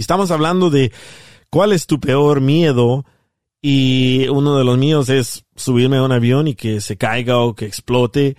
[0.00, 0.92] Estamos hablando de
[1.50, 3.04] cuál es tu peor miedo
[3.60, 7.54] y uno de los míos es subirme a un avión y que se caiga o
[7.54, 8.36] que explote.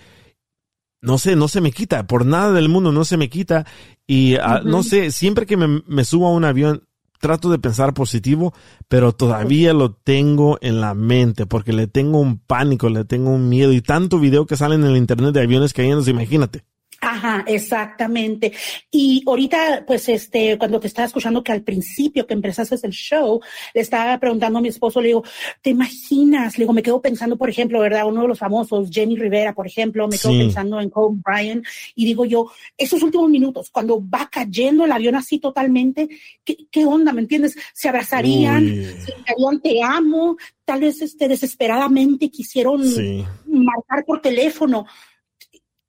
[1.01, 3.65] No sé, no se me quita, por nada del mundo no se me quita.
[4.07, 6.87] Y uh, no sé, siempre que me, me subo a un avión,
[7.19, 8.53] trato de pensar positivo,
[8.87, 13.49] pero todavía lo tengo en la mente porque le tengo un pánico, le tengo un
[13.49, 16.65] miedo y tanto video que sale en el internet de aviones cayendo, imagínate.
[17.03, 18.53] Ajá, exactamente.
[18.91, 23.41] Y ahorita, pues, este, cuando te estaba escuchando que al principio que empezaste el show,
[23.73, 25.23] le estaba preguntando a mi esposo, le digo,
[25.63, 26.59] ¿te imaginas?
[26.59, 28.07] Le digo, me quedo pensando, por ejemplo, ¿verdad?
[28.07, 30.37] Uno de los famosos, Jenny Rivera, por ejemplo, me quedo sí.
[30.37, 35.15] pensando en Kobe Bryant y digo yo, esos últimos minutos, cuando va cayendo el avión
[35.15, 36.07] así totalmente,
[36.43, 37.13] ¿qué, qué onda?
[37.13, 37.57] ¿Me entiendes?
[37.73, 38.85] Se abrazarían, Uy.
[38.85, 43.25] se dirían, te amo, tal vez este, desesperadamente quisieron sí.
[43.47, 44.85] marcar por teléfono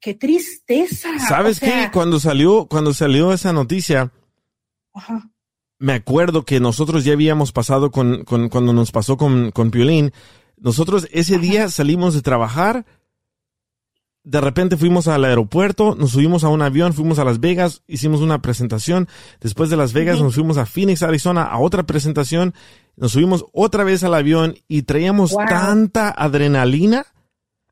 [0.02, 1.08] qué tristeza.
[1.26, 1.90] ¿Sabes o sea, qué?
[1.92, 4.12] Cuando salió, cuando salió esa noticia,
[4.92, 5.30] Ajá.
[5.78, 10.12] me acuerdo que nosotros ya habíamos pasado con, con cuando nos pasó con, con Piolín,
[10.58, 11.42] nosotros ese Ajá.
[11.42, 12.84] día salimos de trabajar,
[14.24, 18.20] de repente fuimos al aeropuerto, nos subimos a un avión, fuimos a Las Vegas, hicimos
[18.20, 19.08] una presentación,
[19.40, 22.54] después de Las Vegas nos fuimos a Phoenix, Arizona, a otra presentación,
[22.96, 25.46] nos subimos otra vez al avión y traíamos wow.
[25.46, 27.06] tanta adrenalina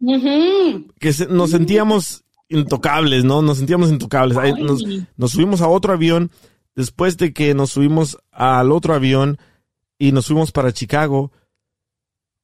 [0.01, 0.93] Uh -huh.
[0.99, 3.43] que se, nos sentíamos intocables, ¿no?
[3.43, 4.37] Nos sentíamos intocables.
[4.59, 4.83] Nos,
[5.17, 6.31] nos, subimos a otro avión.
[6.75, 9.39] Después de que nos subimos al otro avión
[9.99, 11.33] y nos fuimos para Chicago,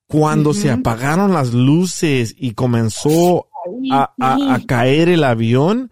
[0.07, 0.57] cuando uh -huh.
[0.57, 3.47] se apagaron las luces y comenzó
[3.91, 5.91] a, a, a caer el avión,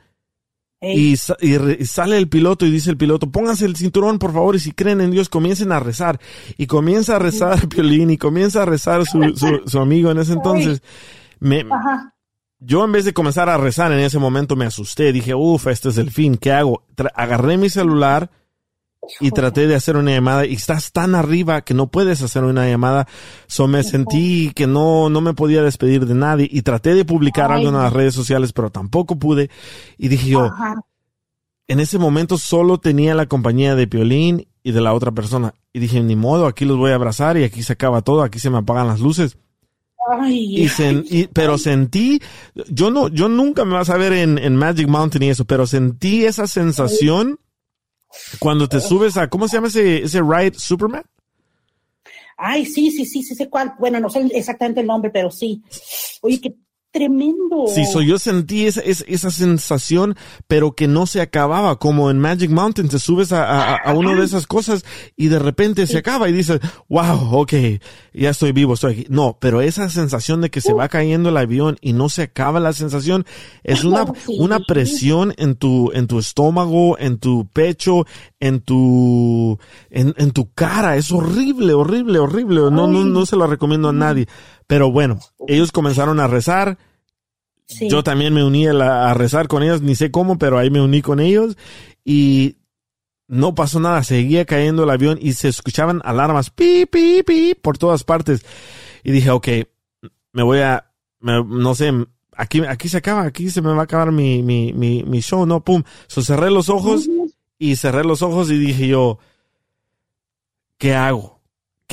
[0.92, 4.72] y, sale el piloto y dice el piloto, pónganse el cinturón, por favor, y si
[4.72, 6.20] creen en Dios, comiencen a rezar.
[6.58, 10.34] Y comienza a rezar Piolín y comienza a rezar su, su, su amigo en ese
[10.34, 10.82] entonces.
[11.40, 12.14] Me, Ajá.
[12.58, 15.88] yo en vez de comenzar a rezar en ese momento me asusté, dije, uff, este
[15.90, 16.84] es el fin, ¿qué hago?
[16.94, 18.30] Tra agarré mi celular
[19.20, 22.66] y traté de hacer una llamada y estás tan arriba que no puedes hacer una
[22.66, 23.06] llamada.
[23.46, 27.52] So me sentí que no, no me podía despedir de nadie y traté de publicar
[27.52, 27.58] Ay.
[27.58, 29.50] algo en las redes sociales, pero tampoco pude.
[29.98, 30.76] Y dije yo, Ajá.
[31.68, 35.52] en ese momento solo tenía la compañía de Piolín y de la otra persona.
[35.74, 38.38] Y dije, ni modo, aquí los voy a abrazar y aquí se acaba todo, aquí
[38.38, 39.36] se me apagan las luces.
[40.06, 42.20] Ay, y, sen, y, pero sentí,
[42.68, 45.66] yo no, yo nunca me vas a ver en, en, Magic Mountain y eso, pero
[45.66, 47.38] sentí esa sensación
[48.38, 51.04] cuando te subes a, ¿cómo se llama ese, ese ride Superman?
[52.36, 53.74] Ay, sí, sí, sí, sí sé cuál.
[53.78, 55.62] Bueno, no sé exactamente el nombre, pero sí.
[56.20, 56.54] Oye, qué
[56.94, 57.66] tremendo.
[57.66, 60.14] Sí, so yo sentí esa, sensación,
[60.46, 64.14] pero que no se acababa, como en Magic Mountain, te subes a, a, a una
[64.14, 64.84] de esas cosas
[65.16, 67.52] y de repente se acaba y dices, wow, ok,
[68.12, 69.06] ya estoy vivo, estoy aquí.
[69.08, 72.60] No, pero esa sensación de que se va cayendo el avión y no se acaba
[72.60, 73.26] la sensación,
[73.64, 74.36] es una, sí.
[74.38, 78.06] una presión en tu, en tu estómago, en tu pecho,
[78.38, 79.58] en tu,
[79.90, 82.60] en, en tu cara, es horrible, horrible, horrible.
[82.70, 84.28] No, no, no se lo recomiendo a nadie.
[84.66, 86.78] Pero bueno, ellos comenzaron a rezar.
[87.66, 87.88] Sí.
[87.88, 90.70] Yo también me uní a, la, a, rezar con ellos, ni sé cómo, pero ahí
[90.70, 91.56] me uní con ellos
[92.04, 92.56] y
[93.26, 97.78] no pasó nada, seguía cayendo el avión y se escuchaban alarmas pi, pi, pi por
[97.78, 98.44] todas partes.
[99.02, 99.48] Y dije, ok,
[100.32, 101.90] me voy a, me, no sé,
[102.36, 105.46] aquí, aquí se acaba, aquí se me va a acabar mi, mi, mi, mi show,
[105.46, 105.82] no, pum.
[106.06, 107.08] So cerré los ojos
[107.58, 109.18] y cerré los ojos y dije yo,
[110.78, 111.33] ¿qué hago?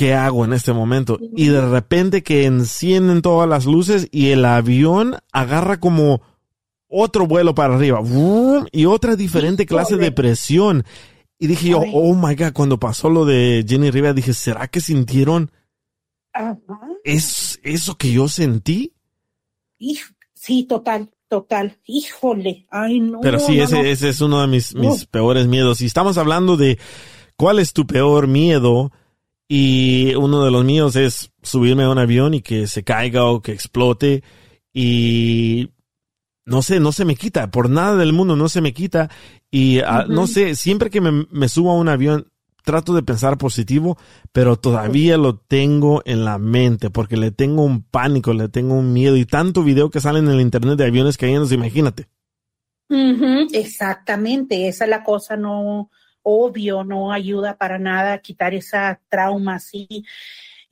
[0.02, 1.16] ¿Qué hago en este momento?
[1.36, 6.22] Y de repente que encienden todas las luces y el avión agarra como
[6.88, 8.00] otro vuelo para arriba
[8.72, 10.84] y otra diferente clase de presión.
[11.38, 14.80] Y dije yo, oh my God, cuando pasó lo de Jenny Rivera, dije, ¿será que
[14.80, 15.52] sintieron
[17.04, 18.94] es, eso que yo sentí?
[20.34, 21.78] Sí, total, total.
[21.86, 23.20] Híjole, ay no.
[23.20, 23.88] Pero sí, no, ese, no.
[23.88, 25.80] ese es uno de mis, mis peores miedos.
[25.80, 26.80] Y estamos hablando de
[27.36, 28.90] cuál es tu peor miedo
[29.54, 33.42] y uno de los míos es subirme a un avión y que se caiga o
[33.42, 34.24] que explote.
[34.72, 35.72] Y
[36.46, 37.50] no sé, no se me quita.
[37.50, 39.10] Por nada del mundo no se me quita.
[39.50, 40.06] Y uh -huh.
[40.06, 42.28] no sé, siempre que me, me, subo a un avión,
[42.64, 43.98] trato de pensar positivo,
[44.32, 48.94] pero todavía lo tengo en la mente porque le tengo un pánico, le tengo un
[48.94, 49.18] miedo.
[49.18, 52.08] Y tanto video que sale en el internet de aviones cayendo, imagínate.
[52.88, 53.48] Uh -huh.
[53.52, 55.90] Exactamente, esa es la cosa, no
[56.22, 60.04] obvio, no ayuda para nada a quitar esa trauma así.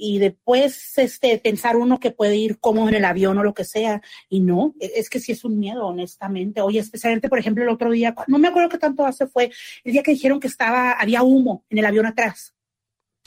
[0.03, 3.65] Y después, este, pensar uno que puede ir como en el avión o lo que
[3.65, 4.01] sea.
[4.31, 6.63] Y no, e, es que sí es un miedo, honestamente.
[6.63, 9.51] Oye, especialmente, por ejemplo, el otro día, no me acuerdo qué tanto hace fue,
[9.85, 12.55] el día que dijeron que estaba, había humo en el avión atrás.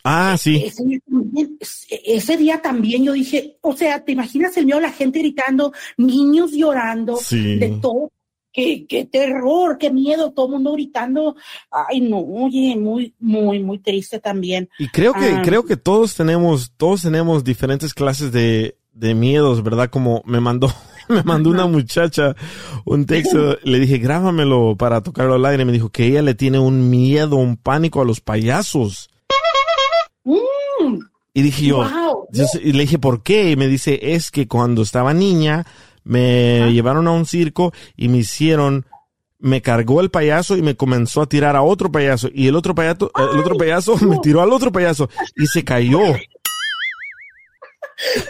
[0.04, 0.66] Ah, sí.
[2.10, 6.52] Ese, día también yo dije, o sea, ¿te imaginas el miedo la gente gritando, niños
[6.52, 8.12] llorando, de todo?
[8.54, 11.36] Qué, qué terror, qué miedo, todo el mundo gritando.
[11.72, 14.70] Ay, no, oye, muy, muy, muy triste también.
[14.78, 15.42] Y creo que, ah.
[15.44, 19.90] creo que todos tenemos, todos tenemos diferentes clases de, de miedos, ¿verdad?
[19.90, 20.72] Como me mandó,
[21.10, 22.36] me mandó una muchacha
[22.86, 25.66] un texto, le dije, grábamelo para tocarlo al aire.
[25.66, 29.10] Me dijo que ella le tiene un miedo, un pánico a los payasos.
[30.24, 31.00] Mm.
[31.34, 31.84] Y dije yo,
[32.62, 33.52] y le dije, ¿por qué?
[33.52, 35.66] Y me dice, es que cuando estaba niña
[36.04, 38.86] me llevaron a un circo y me hicieron,
[39.40, 42.76] me cargó el payaso y me comenzó a tirar a otro payaso y el otro
[42.76, 46.02] payaso, el otro payaso me tiró al otro payaso y se cayó.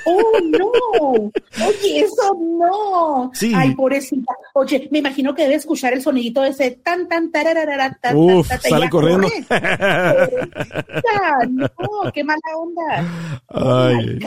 [0.06, 1.32] Oh, no.
[1.66, 3.32] Oye, eso no.
[3.34, 3.54] Sí.
[3.56, 4.34] Ay, pobrecita.
[4.54, 8.50] Oye, me imagino que debe escuchar el sonidito de ese tan, tan, tararara, tan, Uf,
[8.62, 9.28] sale corriendo.
[11.50, 11.68] no,
[12.14, 13.42] qué mala onda.
[13.48, 14.20] Ay.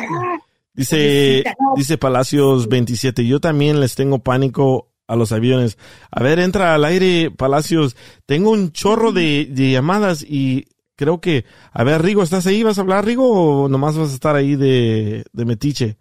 [0.76, 1.44] Dice,
[1.76, 5.78] dice Palacios 27, yo también les tengo pánico a los aviones.
[6.10, 7.96] A ver, entra al aire, Palacios.
[8.26, 12.62] Tengo un chorro de, de llamadas y creo que, a ver, Rigo, ¿estás ahí?
[12.62, 15.96] ¿Vas a hablar, Rigo, o nomás vas a estar ahí de, de metiche?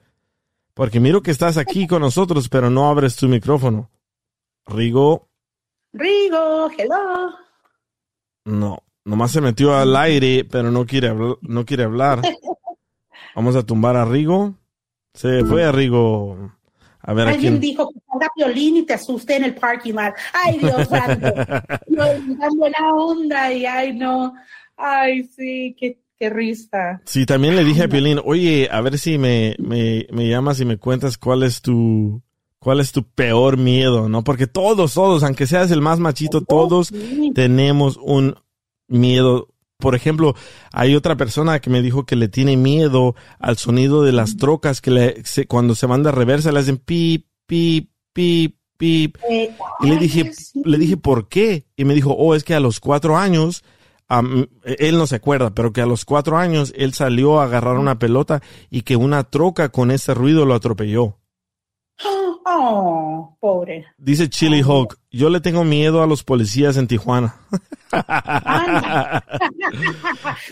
[0.73, 3.89] Porque miro que estás aquí con nosotros, pero no abres tu micrófono.
[4.65, 5.29] Rigo.
[5.93, 7.31] Rigo, hello.
[8.45, 12.21] No, nomás se metió al aire, pero no quiere, no quiere hablar.
[13.35, 14.55] Vamos a tumbar a Rigo.
[15.15, 16.51] Se fue a Rigo.
[17.01, 20.13] A ver, Alguien dijo que salga violín y te asuste en el parking lot.
[20.33, 21.33] Ay, Dios santo.
[22.57, 24.33] Buena onda y ay, no.
[24.75, 27.01] Ay, sí, qué, qué risa.
[27.05, 30.65] Sí, también le dije a Piolín, oye, a ver si me, me, me llamas y
[30.65, 32.21] me cuentas cuál es tu,
[32.59, 34.23] cuál es tu peor miedo, ¿no?
[34.23, 36.91] Porque todos, todos, aunque seas el más machito, todos
[37.35, 38.35] tenemos un
[38.87, 39.49] miedo.
[39.77, 40.35] Por ejemplo,
[40.71, 44.81] hay otra persona que me dijo que le tiene miedo al sonido de las trocas
[44.81, 49.17] que le, cuando se van de reversa le hacen pip, pip, pip, pip.
[49.29, 50.31] Eh, y le dije,
[50.63, 51.65] le dije, ¿por qué?
[51.75, 53.63] Y me dijo, oh, es que a los cuatro años
[54.63, 57.97] él no se acuerda, pero que a los cuatro años él salió a agarrar una
[57.99, 61.17] pelota y que una troca con ese ruido lo atropelló.
[62.47, 63.85] Oh, pobre.
[63.97, 67.35] Dice Chili Hawk, yo le tengo miedo a los policías en Tijuana.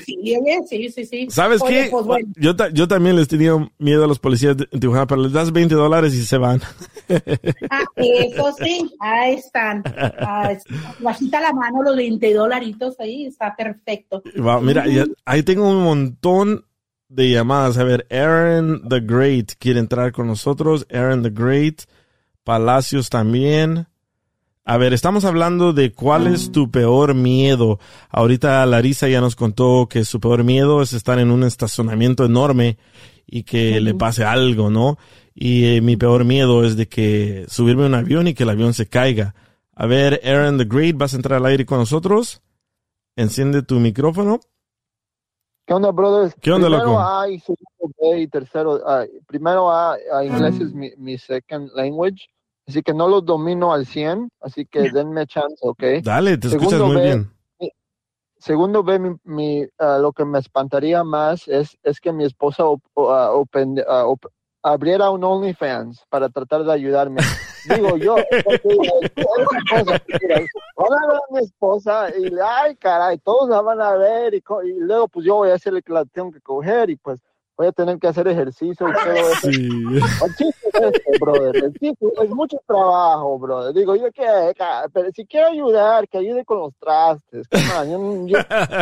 [0.06, 1.90] sí, sí, sí, ¿Sabes qué?
[1.92, 5.52] Pues, yo, yo también les tenía miedo a los policías en Tijuana, pero les das
[5.52, 6.62] 20 dólares y se van.
[7.70, 9.84] ah, eso sí, ahí están.
[11.00, 14.24] bajita la mano los 20 dolaritos ahí, está perfecto.
[14.62, 14.86] mira,
[15.26, 16.66] ahí tengo un montón
[17.10, 17.78] de llamadas.
[17.78, 20.86] A ver, Aaron the Great quiere entrar con nosotros.
[20.92, 21.84] Aaron the Great.
[22.44, 23.88] Palacios también.
[24.66, 27.80] A ver, estamos hablando de cuál es tu peor miedo.
[28.10, 32.78] Ahorita Larisa ya nos contó que su peor miedo es estar en un estacionamiento enorme
[33.28, 34.98] y que le pase algo, ¿no?
[35.36, 38.50] Y eh, mi peor miedo es de que subirme a un avión y que el
[38.50, 39.36] avión se caiga.
[39.76, 42.42] A ver, Aaron the Great, ¿vas a entrar al aire con nosotros?
[43.18, 44.40] Enciende tu micrófono.
[45.66, 46.36] ¿Qué onda, brothers?
[46.42, 47.00] ¿Qué onda, primero loco?
[47.00, 49.06] A y segundo B y tercero A.
[49.28, 52.28] Primero A, inglés es mi, mi, second language,
[52.68, 55.84] así que no lo domino al 100, así que denme chance, ¿ok?
[56.04, 57.32] Dale, te escuchas muy bien.
[58.38, 62.66] segundo B, mi, mi uh, lo que me espantaría más es, es que mi esposa
[62.66, 64.26] op, open, op,
[64.64, 67.22] abriera un OnlyFans para tratar de ayudarme.
[67.70, 68.26] Digo yo, van
[70.94, 74.80] a ver a mi esposa y, ay, caray, todos la van a ver y, y
[74.80, 77.20] luego pues yo voy a hacerle que la tengo que coger y pues
[77.58, 79.52] voy a tener que hacer ejercicio y todo eso.
[79.52, 79.70] Sí.
[80.26, 81.56] El chiste es este, brother.
[81.56, 83.74] El chiste es mucho trabajo, brother.
[83.74, 84.24] Digo, yo que,
[84.92, 87.48] pero si quiero ayudar, que ayude con los trastes.
[87.52, 88.38] Yo, yo,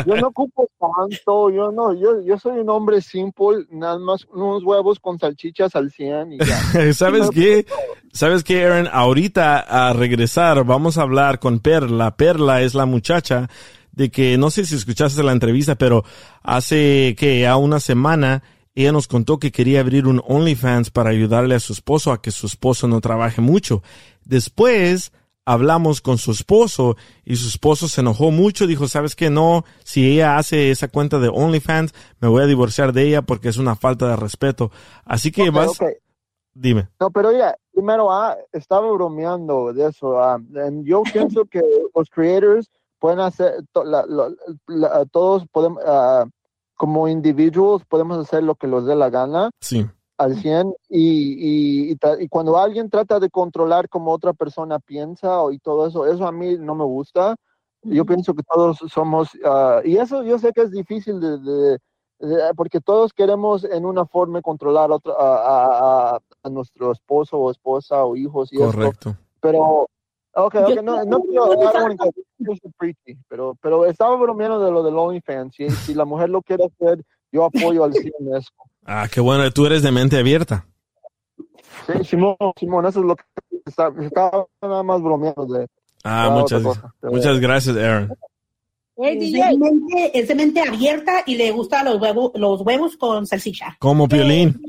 [0.06, 4.64] yo, no ocupo tanto, yo no, yo, yo soy un hombre simple, nada más unos
[4.64, 6.94] huevos con salchichas al 100 y ya.
[6.94, 7.66] ¿Sabes qué?
[8.14, 8.90] ¿Sabes qué, Aaron?
[8.92, 12.16] Ahorita a regresar vamos a hablar con Perla.
[12.16, 13.50] Perla es la muchacha
[13.92, 16.04] de que, no sé si escuchaste la entrevista, pero
[16.44, 18.44] hace que a una semana
[18.76, 22.32] ella nos contó que quería abrir un OnlyFans para ayudarle a su esposo a que
[22.32, 23.84] su esposo no trabaje mucho.
[24.24, 25.12] Después
[25.46, 29.30] hablamos con su esposo y su esposo se enojó mucho, dijo, ¿sabes qué?
[29.30, 33.50] No, si ella hace esa cuenta de OnlyFans, me voy a divorciar de ella porque
[33.50, 34.72] es una falta de respeto.
[35.06, 35.78] Así que vas...
[36.54, 36.90] Dime.
[37.00, 40.22] No, pero ella, primero, ah, estaba bromeando de eso.
[40.22, 40.38] Ah,
[40.84, 41.62] yo pienso que
[41.96, 43.54] los creators pueden hacer,
[45.12, 46.26] todos podemos, ah,
[46.82, 49.52] como individuos, podemos hacer lo que nos dé la gana.
[49.60, 49.86] Sí.
[50.18, 55.60] Al 100 y, y, y, cuando alguien trata de controlar como otra persona piensa y
[55.60, 57.36] todo eso, eso a mí no me gusta.
[57.84, 61.78] Yo pienso que todos somos, ah, y eso yo sé que es difícil de,
[62.56, 68.52] porque todos queremos en una forma controlar a, a, nuestro esposo o esposa o hijos
[68.52, 69.16] y Correcto.
[69.40, 69.88] Pero
[70.34, 71.50] Ok, ok, no, no quiero
[73.28, 75.56] pero, pero estaba bromeando de lo del OnlyFans.
[75.56, 78.52] Si, si la mujer lo quiere hacer, yo apoyo al cine eso.
[78.86, 80.66] Ah, qué bueno, tú eres de mente abierta.
[81.88, 83.24] Sí, Simón, Simón, eso es lo que
[83.66, 85.68] estaba, estaba nada más bromeando de.
[86.04, 86.64] Ah, muchas,
[87.02, 88.14] muchas gracias, Aaron.
[89.02, 93.26] Es, de mente, es de mente abierta y le gustan los huevos, los huevos con
[93.26, 93.78] salsicha.
[93.80, 94.62] Como violín.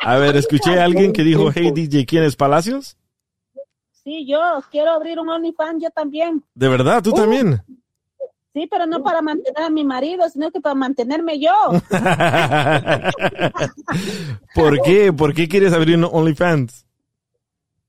[0.00, 2.96] a ver, escuché a alguien que dijo, hey DJ, ¿quién es Palacios?
[4.04, 6.42] Sí, yo quiero abrir un OnlyFans, yo también.
[6.54, 7.02] ¿De verdad?
[7.02, 7.14] ¿Tú uh.
[7.14, 7.62] también?
[8.54, 11.52] Sí, pero no para mantener a mi marido, sino que para mantenerme yo.
[14.54, 15.12] ¿Por qué?
[15.12, 16.86] ¿Por qué quieres abrir un OnlyFans?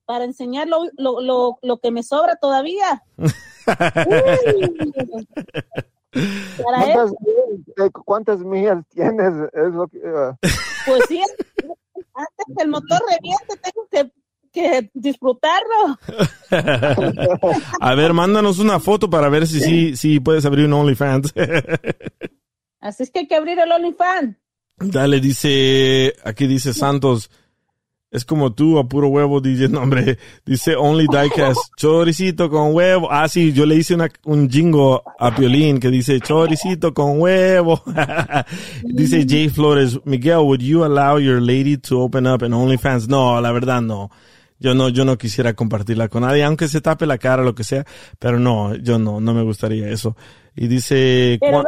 [0.04, 3.02] Para enseñar lo, lo, lo, que me sobra todavía.
[8.04, 9.32] ¿Cuántas, millas tienes?
[9.52, 10.36] Es lo que, uh.
[10.86, 11.22] Pues sí,
[12.14, 14.10] antes que el motor reviente, tengo que,
[14.52, 15.98] que disfrutarlo.
[17.80, 21.32] A ver, mándanos una foto para ver si sí si, puedes abrir un OnlyFans.
[22.80, 24.36] Así es que hay que abrir el OnlyFans.
[24.78, 27.30] Dale, dice, aquí dice Santos,
[28.10, 29.68] es como tú a puro huevo, DJ.
[29.68, 31.60] nombre dice Only Diecast.
[31.76, 33.08] Choricito con huevo.
[33.10, 37.82] Ah, sí, yo le hice una, un jingo a Piolín que dice choricito con huevo.
[38.82, 43.08] dice Jay Flores, Miguel, would you allow your lady to open up an OnlyFans?
[43.08, 44.10] No, la verdad no.
[44.58, 47.64] Yo no, yo no quisiera compartirla con nadie, aunque se tape la cara lo que
[47.64, 47.86] sea,
[48.18, 50.16] pero no, yo no, no me gustaría eso.
[50.54, 51.38] Y dice...
[51.40, 51.62] Pero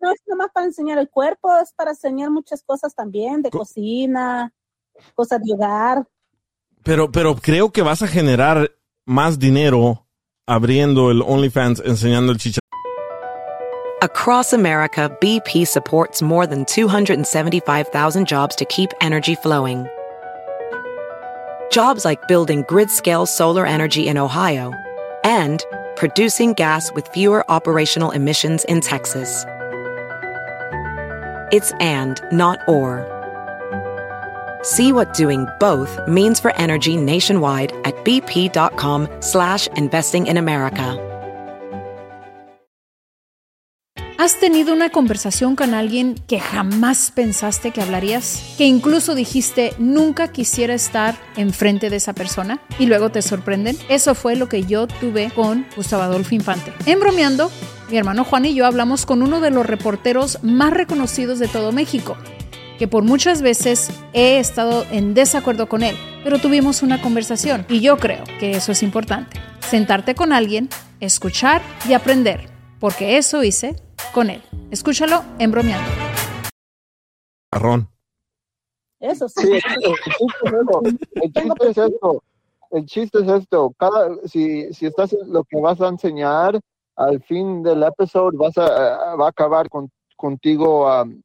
[0.00, 4.52] no es nomás para enseñar el cuerpo, es para enseñar muchas cosas también, de cocina
[5.14, 6.06] cosas de hogar.
[6.82, 8.70] Pero, pero creo que vas a generar
[9.04, 10.06] más dinero
[10.46, 12.62] abriendo el OnlyFans, enseñando el chicharrón.
[14.00, 19.86] Across America, BP supports more than 275,000 jobs to keep energy flowing.
[21.72, 24.72] Jobs like building grid-scale solar energy in Ohio
[25.24, 25.64] and
[25.96, 29.44] producing gas with fewer operational emissions in Texas.
[31.50, 33.17] It's and, not or.
[34.62, 40.98] See what doing both means for energy nationwide at bp.com slash investing in America.
[44.18, 48.56] ¿Has tenido una conversación con alguien que jamás pensaste que hablarías?
[48.58, 53.78] Que incluso dijiste nunca quisiera estar enfrente de esa persona y luego te sorprenden?
[53.88, 56.72] Eso fue lo que yo tuve con Gustavo Adolfo Infante.
[56.84, 57.48] En bromeando,
[57.90, 61.70] mi hermano Juan y yo hablamos con uno de los reporteros más reconocidos de todo
[61.70, 62.16] México
[62.78, 67.80] que por muchas veces he estado en desacuerdo con él, pero tuvimos una conversación y
[67.80, 69.40] yo creo que eso es importante.
[69.60, 70.68] Sentarte con alguien,
[71.00, 73.74] escuchar y aprender, porque eso hice
[74.14, 74.42] con él.
[74.70, 75.90] Escúchalo en bromeando.
[77.50, 77.88] Arrón.
[79.00, 79.48] Eso sí.
[79.52, 82.22] el, chiste es esto.
[82.70, 83.72] El chiste es esto.
[83.78, 86.58] Cada, si, si estás lo que vas a enseñar,
[86.96, 91.22] al fin del episodio vas a, va a acabar con, contigo um,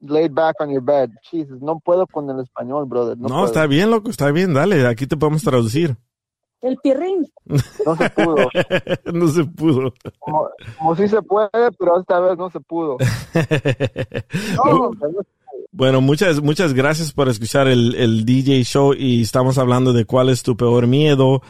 [0.00, 1.10] laid back on your bed.
[1.30, 3.18] Jesus, no puedo con el español, brother.
[3.18, 5.96] No, está bien, loco, está bien, dale, aquí te podemos traducir.
[6.62, 7.26] El pirrín.
[7.84, 8.36] No se pudo.
[9.12, 9.94] no se pudo.
[10.18, 10.48] Como,
[10.78, 12.96] como si se puede, pero esta vez no se pudo.
[15.72, 20.28] bueno, muchas, muchas gracias por escuchar el, el, DJ show y estamos hablando de cuál
[20.28, 21.42] es tu peor miedo.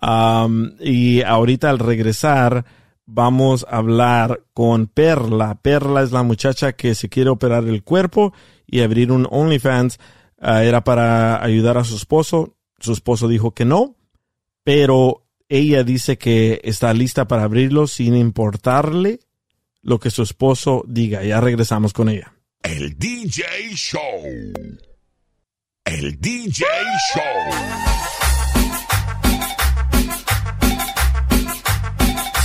[0.00, 2.64] Um, y ahorita al regresar,
[3.12, 5.60] vamos a hablar con Perla.
[5.60, 8.32] Perla es la muchacha que se quiere operar el cuerpo
[8.66, 9.98] y abrir un OnlyFans.
[10.38, 12.56] Ah, era para ayudar a su esposo.
[12.78, 13.96] Su esposo dijo que no,
[14.64, 19.20] pero ella dice que está lista para abrirlo sin importarle
[19.82, 21.22] lo que su esposo diga.
[21.24, 22.32] Ya regresamos con ella.
[22.62, 24.00] El DJ Show.
[25.84, 26.64] El DJ
[27.14, 28.09] Show.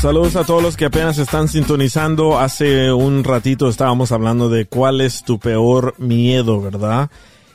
[0.05, 2.37] Saludos a todos los que apenas están sintonizando.
[2.37, 7.09] Hace un ratito estábamos hablando de cuál es tu peor miedo, ¿verdad?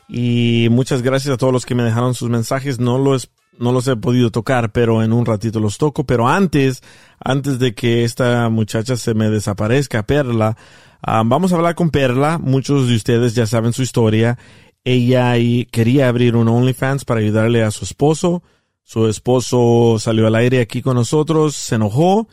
[0.08, 2.80] Y muchas gracias a todos los que me dejaron sus mensajes.
[2.80, 6.02] No los, no los he podido tocar, pero en un ratito los toco.
[6.02, 6.82] Pero antes,
[7.20, 10.56] antes de que esta muchacha se me desaparezca, Perla,
[11.02, 12.38] ah, vamos a hablar con Perla.
[12.38, 14.38] Muchos de ustedes ya saben su historia.
[14.82, 15.34] Ella
[15.70, 18.42] quería abrir un OnlyFans para ayudarle a su esposo
[18.90, 22.26] su esposo salió al aire aquí con nosotros, se enojó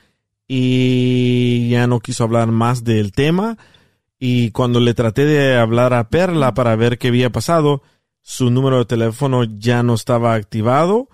[0.47, 3.57] y ya no quiso hablar más del tema.
[4.19, 7.81] Y cuando le traté de hablar a Perla para ver qué había pasado,
[8.21, 11.07] su número de teléfono ya no estaba activado.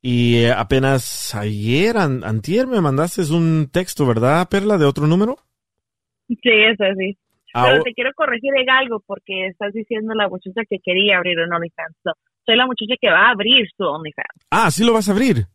[0.00, 5.36] Y eh, apenas ayer, an- antier, me mandaste un texto, ¿verdad, Perla, de otro número?
[6.28, 7.18] Sí, eso sí.
[7.54, 11.38] Ah, Pero te quiero corregir en algo porque estás diciendo la muchacha que quería abrir
[11.38, 11.96] un OnlyFans.
[12.04, 12.12] No,
[12.44, 15.46] soy la muchacha que va a abrir su OnlyFans, ah, sí lo vas a abrir.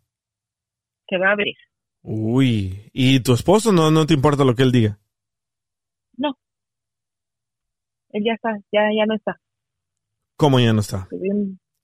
[1.08, 1.56] que va a abrir.
[2.04, 5.00] Uy, ¿y tu esposo no, no te importa lo que él diga?
[8.14, 9.40] Él ya está, ya, ya no está.
[10.36, 11.08] ¿Cómo ya no está?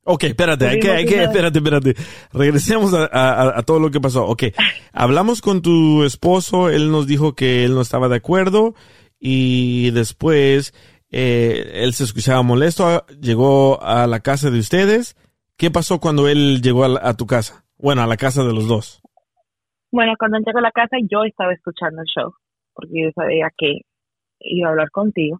[0.03, 1.95] Ok, espérate, hay que, hay que, espérate, espérate.
[2.33, 4.25] Regresemos a, a- a todo lo que pasó.
[4.25, 4.43] Ok,
[4.91, 8.73] hablamos con tu esposo, él nos dijo que él no estaba de acuerdo
[9.19, 10.73] y después
[11.11, 15.15] eh, él se escuchaba molesto, llegó a la casa de ustedes.
[15.55, 17.65] ¿Qué pasó cuando él llegó a, la- a tu casa?
[17.77, 19.01] Bueno, a la casa de los dos.
[19.91, 22.33] Bueno, cuando entré a la casa yo estaba escuchando el show
[22.73, 23.81] porque yo sabía que
[24.39, 25.39] iba a hablar contigo.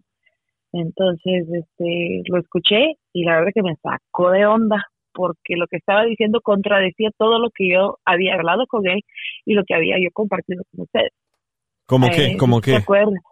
[0.72, 5.78] Entonces, este, lo escuché y la verdad que me sacó de onda porque lo que
[5.78, 9.00] estaba diciendo contradecía todo lo que yo había hablado con él
[9.46, 11.12] y lo que había yo compartido con ustedes.
[11.86, 12.36] ¿Cómo Eh, qué?
[12.36, 12.76] ¿Cómo ¿Te qué?
[12.76, 13.22] acuerdas?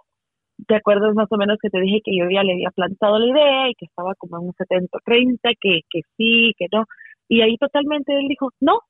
[0.67, 3.27] ¿Te acuerdas más o menos que te dije que yo ya le había plantado la
[3.27, 6.85] idea y que estaba como en un 70-30, que, que sí, que no?
[7.29, 8.81] Y ahí totalmente él dijo, no,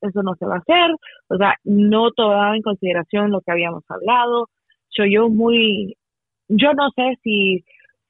[0.00, 0.90] eso no se va a hacer.
[1.28, 4.48] O sea, no tomaba en consideración lo que habíamos hablado.
[4.88, 5.96] Soy yo muy,
[6.48, 7.64] yo no sé si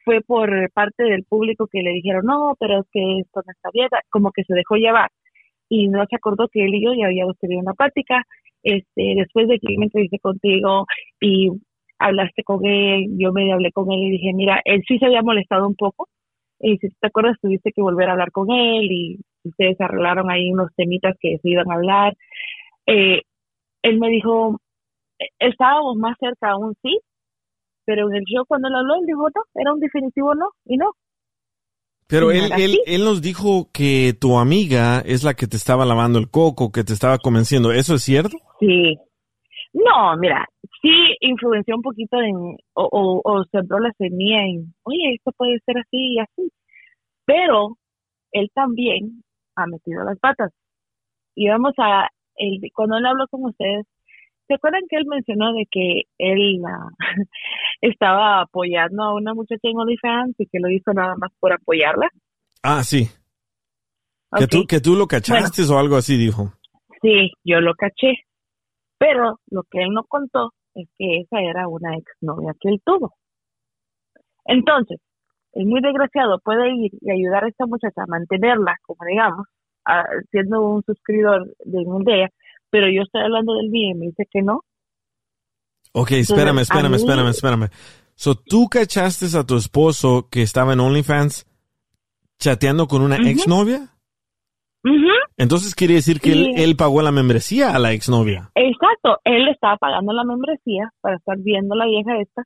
[0.04, 3.70] fue por parte del público que le dijeron, no, pero es que esto no está
[3.72, 5.10] bien, como que se dejó llevar.
[5.68, 8.22] Y no se acordó que él y yo ya habíamos tenido una plática.
[8.62, 10.86] Este, después de que me entrevisté contigo
[11.20, 11.50] y
[11.98, 15.22] hablaste con él, yo me hablé con él y dije, mira, él sí se había
[15.22, 16.08] molestado un poco.
[16.60, 20.52] Y si te acuerdas, tuviste que volver a hablar con él y ustedes arreglaron ahí
[20.52, 22.14] unos temitas que se iban a hablar.
[22.86, 23.22] Eh,
[23.82, 24.60] él me dijo,
[25.38, 27.00] estábamos más cerca aún sí,
[27.84, 30.76] pero en el show cuando él habló, él dijo no, era un definitivo no, y
[30.76, 30.92] no.
[32.08, 36.20] Pero él, él, él nos dijo que tu amiga es la que te estaba lavando
[36.20, 37.72] el coco, que te estaba convenciendo.
[37.72, 38.36] ¿Eso es cierto?
[38.60, 38.96] Sí.
[39.72, 40.46] No, mira,
[40.80, 40.88] sí
[41.20, 45.78] influenció un poquito en, o, o, o sembró la semilla en, oye, esto puede ser
[45.78, 46.52] así y así.
[47.24, 47.76] Pero
[48.30, 49.24] él también
[49.56, 50.52] ha metido las patas.
[51.34, 53.86] Y vamos a, el, cuando él habló con ustedes,
[54.46, 56.88] ¿se acuerdan que él mencionó de que él ah,
[57.80, 62.08] estaba apoyando a una muchacha en OnlyFans y que lo hizo nada más por apoyarla?
[62.62, 63.08] Ah, sí.
[64.36, 66.52] Que, tú, que tú lo cachaste o algo así, dijo.
[67.00, 68.12] Sí, yo lo caché.
[68.98, 73.14] Pero lo que él no contó es que esa era una exnovia que él tuvo.
[74.44, 74.98] Entonces,
[75.56, 79.46] el muy desgraciado puede ir y ayudar a esta muchacha a mantenerla, como digamos,
[79.84, 82.28] a- siendo un suscriptor de un día,
[82.70, 84.62] pero yo estoy hablando del mío y me dice que no.
[85.92, 87.68] Ok, espérame, Entonces, espérame, mí- espérame, espérame.
[88.14, 91.46] So, tú cachaste a tu esposo que estaba en OnlyFans
[92.38, 93.28] chateando con una Ujú.
[93.28, 93.92] exnovia?
[94.84, 98.50] Ujú, Entonces quiere decir que él, él pagó la membresía a la exnovia.
[98.54, 102.42] Exacto, él estaba pagando la membresía para estar viendo la vieja esta.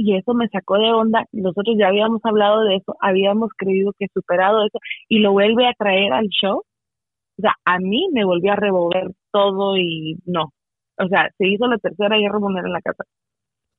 [0.00, 1.24] Y eso me sacó de onda.
[1.32, 5.74] Nosotros ya habíamos hablado de eso, habíamos creído que superado eso y lo vuelve a
[5.76, 6.58] traer al show.
[6.58, 10.52] O sea, a mí me volvió a revolver todo y no.
[10.98, 13.02] O sea, se hizo la tercera guerra mundial en la casa.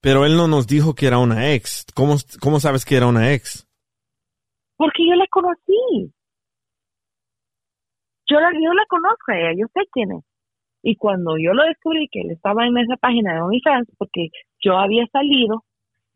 [0.02, 1.86] Pero él no nos dijo que era una ex.
[1.96, 3.66] ¿Cómo, cómo sabes que era una ex?
[4.76, 6.14] Porque yo la conocí.
[8.30, 10.24] Yo la, yo la conozco a ella, yo sé quién es.
[10.84, 14.30] Y cuando yo lo descubrí que él estaba en esa página de OnlyFans, porque
[14.62, 15.64] yo había salido,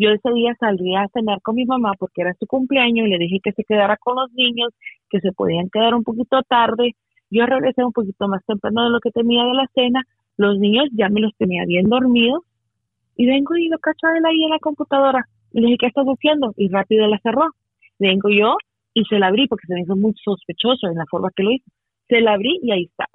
[0.04, 3.18] yo ese día salí a cenar con mi mamá porque era su cumpleaños y le
[3.18, 4.70] dije que se quedara con los niños,
[5.10, 6.96] que se podían quedar un poquito tarde.
[7.30, 10.04] Yo regresé un poquito más temprano de lo que tenía de la cena.
[10.38, 12.42] Los niños ya me los tenía bien dormidos.
[13.16, 15.28] Y vengo y lo cacho a él ahí en la computadora.
[15.52, 16.54] Y le dije, ¿qué estás haciendo?
[16.58, 17.46] Y rápido la cerró.
[18.00, 18.58] Vengo yo
[18.94, 21.52] y se la abrí porque se me hizo muy sospechoso en la forma que lo
[21.52, 21.66] hizo.
[22.10, 23.06] Se la abrí y ahí está.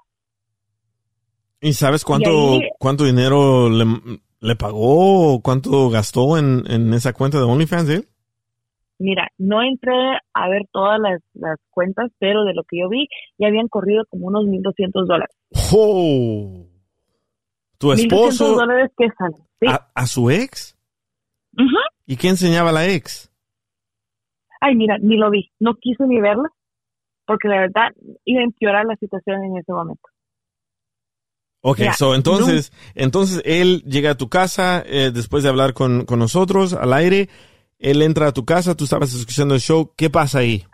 [1.60, 3.84] ¿Y sabes cuánto, Y ahí- cuánto dinero le,
[4.40, 8.08] le pagó cuánto gastó en, en esa cuenta de OnlyFans él?
[8.98, 9.94] Mira, no entré
[10.32, 14.04] a ver todas las, las cuentas, pero de lo que yo vi, ya habían corrido
[14.08, 15.36] como unos 1.200 dólares.
[15.72, 16.66] ¡Oh!
[17.78, 19.46] ¿Tu 1.200 esposo dólares que salen.
[19.60, 19.66] ¿sí?
[19.68, 20.76] a, a su ex?
[22.06, 23.30] ¿Y qué enseñaba la ex?
[24.60, 25.50] Ay, mira, ni lo vi.
[25.60, 26.48] No quise ni verla,
[27.26, 27.92] porque la verdad
[28.24, 30.08] iba a empeorar la situación en ese momento.
[31.60, 36.18] Ok, so, entonces, entonces él llega a tu casa eh, después de hablar con, con
[36.18, 37.28] nosotros al aire.
[37.78, 39.92] Él entra a tu casa, tú estabas escuchando el show.
[39.96, 40.64] ¿Qué pasa ahí?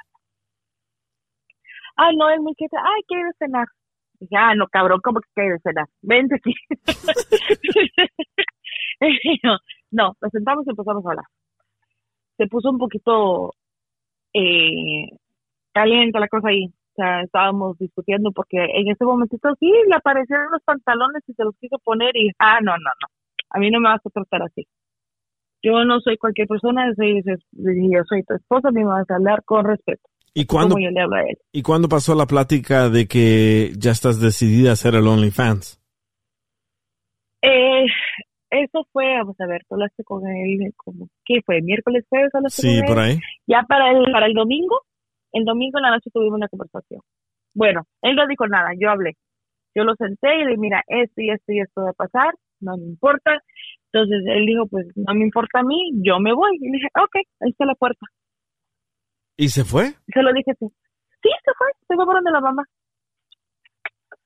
[1.96, 2.76] Ah, no, es mi jefe.
[2.76, 3.66] Ay, quiere cenar.
[4.20, 5.86] Dije, ah, no, cabrón, ¿cómo que quiere cenar?
[6.02, 6.54] Vente aquí.
[9.42, 9.58] no,
[9.90, 11.26] no, nos sentamos y empezamos a hablar.
[12.36, 13.54] Se puso un poquito
[14.32, 15.06] eh,
[15.72, 16.72] caliente la cosa ahí.
[16.96, 21.56] Sea, estábamos discutiendo porque en ese momentito sí le aparecieron los pantalones y se los
[21.60, 23.08] quiso poner y, ah, no, no, no.
[23.50, 24.66] A mí no me vas a tratar así.
[25.62, 29.64] Yo no soy cualquier persona, soy, yo soy tu esposa, me vas a hablar con
[29.64, 30.08] respeto.
[30.34, 31.38] ¿Y cuándo, Como yo le hablo a él.
[31.52, 35.80] ¿Y cuándo pasó la plática de que ya estás decidida a hacer el OnlyFans?
[37.42, 37.86] Eh,
[38.50, 41.60] eso fue, vamos a ver, tú hablaste con él, como, ¿qué fue?
[41.62, 42.34] ¿Miércoles, jueves?
[42.34, 42.84] hablaste Sí, con él?
[42.86, 43.18] por ahí.
[43.46, 44.80] Ya para el, para el domingo,
[45.34, 47.00] el domingo en la noche tuvimos una conversación.
[47.54, 49.16] Bueno, él no dijo nada, yo hablé.
[49.74, 52.32] Yo lo senté y le dije, mira, esto y esto y esto va a pasar,
[52.60, 53.32] no me importa.
[53.92, 56.56] Entonces él dijo, pues no me importa a mí, yo me voy.
[56.60, 58.06] Y le dije, ok, ahí está la puerta.
[59.36, 59.94] ¿Y se fue?
[60.06, 60.66] Se lo dije así.
[61.22, 62.64] Sí, se fue, se fue por donde la mamá.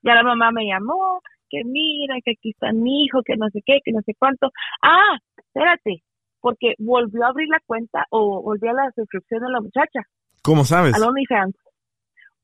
[0.02, 3.60] Ya la mamá me llamó, que mira, que aquí está mi hijo, que no sé
[3.64, 4.50] qué, que no sé cuánto.
[4.82, 6.02] Ah, espérate,
[6.40, 10.02] porque volvió a abrir la cuenta o volvió a la suscripción de la muchacha,
[10.48, 10.94] ¿Cómo sabes?
[10.94, 11.54] al OnlyFans.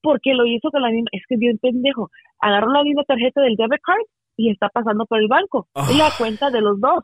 [0.03, 3.57] Porque lo hizo con la misma, es que bien pendejo, agarró la misma tarjeta del
[3.57, 4.05] debit card
[4.37, 5.69] y está pasando por el banco.
[5.75, 5.87] Ah.
[5.91, 7.03] Es la cuenta de los dos.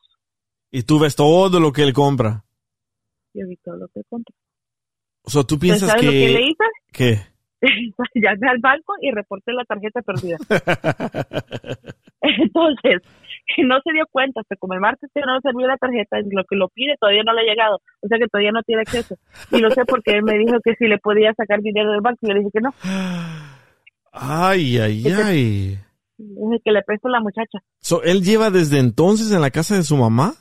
[0.71, 2.45] Y tú ves todo lo que él compra.
[3.33, 4.35] Yo vi todo lo que compré.
[5.23, 6.65] O sea, tú piensas ¿sabes lo que le hice?
[6.93, 7.30] ¿Qué?
[8.15, 10.37] Llamé al banco y reporté la tarjeta perdida.
[12.23, 13.03] Entonces,
[13.59, 16.45] no se dio cuenta hasta como el martes que no le sirvió la tarjeta, lo
[16.45, 19.17] que lo pide todavía no le ha llegado, o sea que todavía no tiene acceso.
[19.51, 22.19] Y lo sé porque él me dijo que si le podía sacar dinero del banco,
[22.23, 22.75] y yo le dije que no,
[24.13, 25.79] Ay, ay, ay.
[26.19, 27.59] dije que le presto a la muchacha.
[27.81, 30.35] So, ¿Él lleva desde entonces en la casa de su mamá?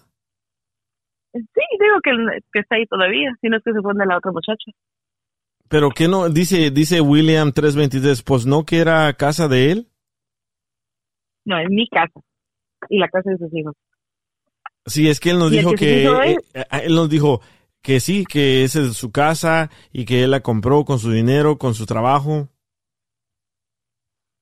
[1.34, 1.42] Sí,
[1.80, 2.12] digo que,
[2.52, 4.72] que está ahí todavía, si no es que se fue de la otra muchacha.
[5.70, 9.88] Pero que no, dice, dice William 323, pues no que era casa de él.
[11.46, 12.20] No, es mi casa
[12.90, 13.76] y la casa de sus hijos.
[14.86, 16.38] Sí, es que él nos ¿Y el dijo que eh, él?
[16.54, 17.42] eh, él nos dijo
[17.82, 21.58] que sí, que esa es su casa y que él la compró con su dinero,
[21.58, 22.50] con su trabajo.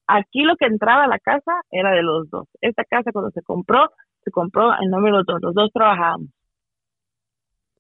[0.08, 2.48] Aquí lo que entraba a la casa era de los dos.
[2.62, 3.90] Esta casa cuando se compró,
[4.24, 5.40] se compró en nombre de los dos.
[5.42, 6.30] Los dos trabajábamos.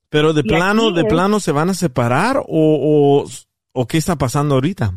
[0.09, 3.25] Pero de Y plano, de es- plano se van a separar o, o,
[3.73, 4.91] o qué está pasando ahorita.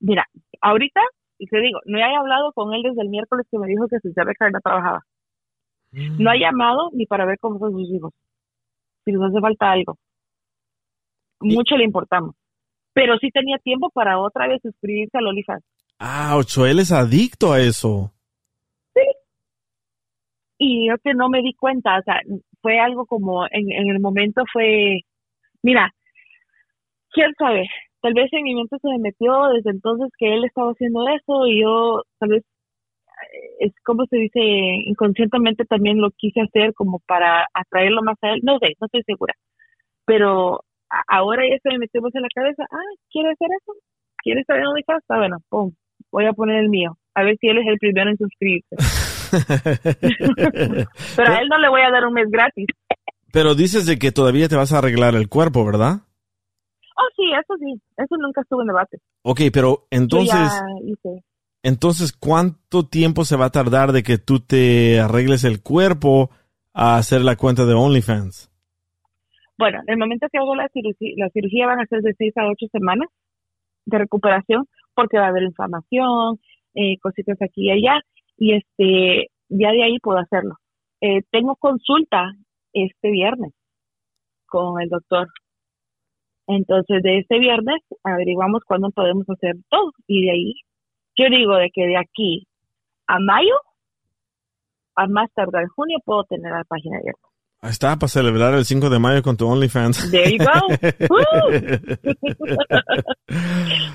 [0.00, 0.26] Mira,
[0.60, 1.00] ahorita,
[1.38, 3.98] y te digo, no he hablado con él desde el miércoles que me dijo que
[4.00, 5.04] su debit card no trabajaba.
[5.92, 8.12] No ha llamado ni para ver cómo son sus hijos.
[9.04, 9.98] Si les hace falta algo.
[11.40, 12.34] Mucho le importamos.
[12.94, 15.64] Pero sí tenía tiempo para otra vez suscribirse al OnlyFans.
[15.98, 18.10] Ah, ocho, él es adicto a eso.
[20.58, 22.20] Y yo que no me di cuenta, o sea,
[22.62, 25.00] fue algo como, en, el momento fue,
[25.62, 25.92] mira,
[27.10, 27.68] quién sabe,
[28.00, 31.46] tal vez en mi mente se me metió desde entonces que él estaba haciendo eso
[31.46, 32.42] y yo tal vez
[33.32, 38.32] eh, es como se dice inconscientemente también lo quise hacer como para atraerlo más a
[38.32, 39.34] él no sé no estoy segura
[40.04, 40.64] pero
[41.08, 43.72] ahora ya se me metió en la cabeza ah quiere hacer eso
[44.18, 45.72] quiere saber dónde Está bueno pum
[46.10, 48.76] voy a poner el mío a ver si él es el primero en suscribirse
[51.16, 52.66] pero a él no le voy a dar un mes gratis.
[53.32, 56.02] Pero dices de que todavía te vas a arreglar el cuerpo, ¿verdad?
[57.02, 57.80] oh sí eso sí.
[57.96, 58.98] Eso nunca estuvo en debate.
[59.22, 60.50] Ok, pero entonces,
[60.84, 61.22] hice.
[61.62, 66.30] entonces, ¿cuánto tiempo se va a tardar de que tú te arregles el cuerpo
[66.74, 68.50] a hacer la cuenta de OnlyFans?
[69.58, 72.36] Bueno, en el momento que hago la cirugía, la cirugía van a ser de 6
[72.36, 73.08] a 8 semanas
[73.86, 76.40] de recuperación porque va a haber inflamación,
[76.74, 78.00] eh, cositas aquí y allá,
[78.36, 80.56] y este, ya de ahí puedo hacerlo.
[81.00, 82.32] Eh, tengo consulta
[82.72, 83.52] este viernes
[84.46, 85.28] con el doctor.
[86.46, 90.54] Entonces, de este viernes averiguamos cuándo podemos hacer todo y de ahí,
[91.16, 92.46] yo digo de que de aquí
[93.06, 93.54] a mayo,
[94.96, 97.31] a más tardar junio, puedo tener la página abierta.
[97.64, 100.10] Ahí está, para celebrar el 5 de mayo con tu OnlyFans.
[100.10, 100.50] There you go.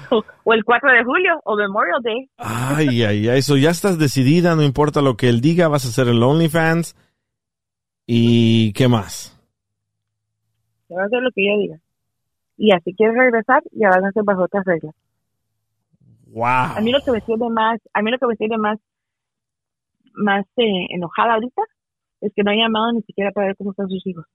[0.45, 2.29] o, el 4 de julio o Memorial Day.
[2.37, 5.89] Ay, ay, ay, eso ya estás decidida, no importa lo que él diga, vas a
[5.89, 6.95] hacer el OnlyFans.
[8.05, 9.37] ¿Y qué más?
[10.89, 11.77] Va a hacer lo que yo diga.
[12.55, 14.95] Y así quieres regresar, ya van a ser bajo otras reglas.
[16.27, 16.77] Wow.
[16.77, 18.79] A mí lo que me tiene más, a mí lo que me tiene más,
[20.13, 21.63] más eh, enojada ahorita
[22.27, 24.25] es que no ha llamado ni siquiera para ver cómo están sus hijos.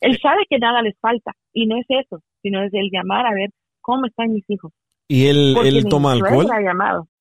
[0.00, 3.34] Él sabe que nada les falta y no es eso, sino es el llamar a
[3.34, 4.72] ver cómo están mis hijos.
[5.08, 6.46] ¿Y él, él toma alcohol?
[6.50, 7.08] ha llamado.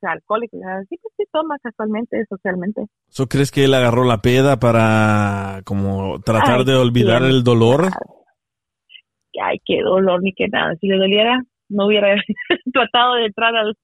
[0.00, 0.56] sea alcohólico,
[0.88, 2.86] sí, pues sí toma casualmente, socialmente.
[3.08, 7.88] ¿So crees que él agarró la peda para como tratar Ay, de olvidar el dolor?
[9.42, 10.74] Ay, qué dolor ni qué nada.
[10.80, 12.08] Si le doliera, no hubiera
[12.72, 13.74] tratado de entrar al,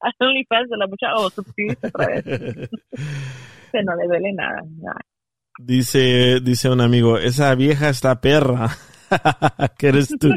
[0.00, 2.24] al OnlyFans de la muchacha o suscribirse otra vez.
[3.72, 4.62] Que no le duele nada.
[4.80, 5.00] nada.
[5.58, 8.68] Dice, dice un amigo, esa vieja está perra.
[9.78, 10.28] ¿Qué eres tú?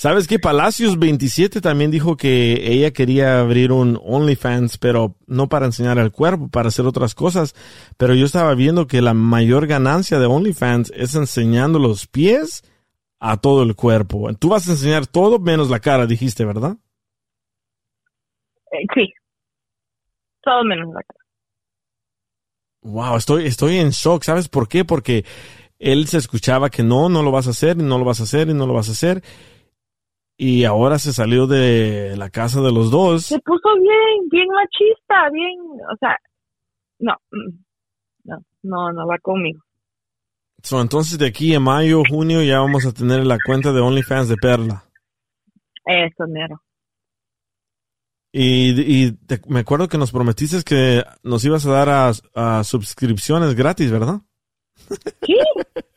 [0.00, 5.66] ¿Sabes que Palacios 27 también dijo que ella quería abrir un OnlyFans, pero no para
[5.66, 7.54] enseñar el cuerpo, para hacer otras cosas?
[7.98, 12.62] Pero yo estaba viendo que la mayor ganancia de OnlyFans es enseñando los pies
[13.18, 14.32] a todo el cuerpo.
[14.36, 16.78] Tú vas a enseñar todo menos la cara, dijiste, ¿verdad?
[18.72, 19.12] Eh, sí.
[20.42, 21.20] Todo menos la cara.
[22.84, 24.22] Wow, estoy, estoy en shock.
[24.22, 24.86] ¿Sabes por qué?
[24.86, 25.26] Porque
[25.78, 28.22] él se escuchaba que no, no lo vas a hacer, y no lo vas a
[28.22, 29.22] hacer, y no lo vas a hacer.
[30.42, 33.26] Y ahora se salió de la casa de los dos.
[33.26, 35.58] Se puso bien, bien machista, bien,
[35.92, 36.16] o sea,
[36.98, 37.14] no,
[38.24, 39.60] no, no, no va conmigo.
[40.62, 44.28] So, entonces de aquí en mayo, junio ya vamos a tener la cuenta de OnlyFans
[44.30, 44.84] de Perla.
[45.84, 46.62] Eso, mero.
[48.32, 52.12] Y, y te- me acuerdo que nos prometiste que nos ibas a dar a,
[52.58, 54.20] a suscripciones gratis, ¿verdad?
[55.26, 55.34] Sí,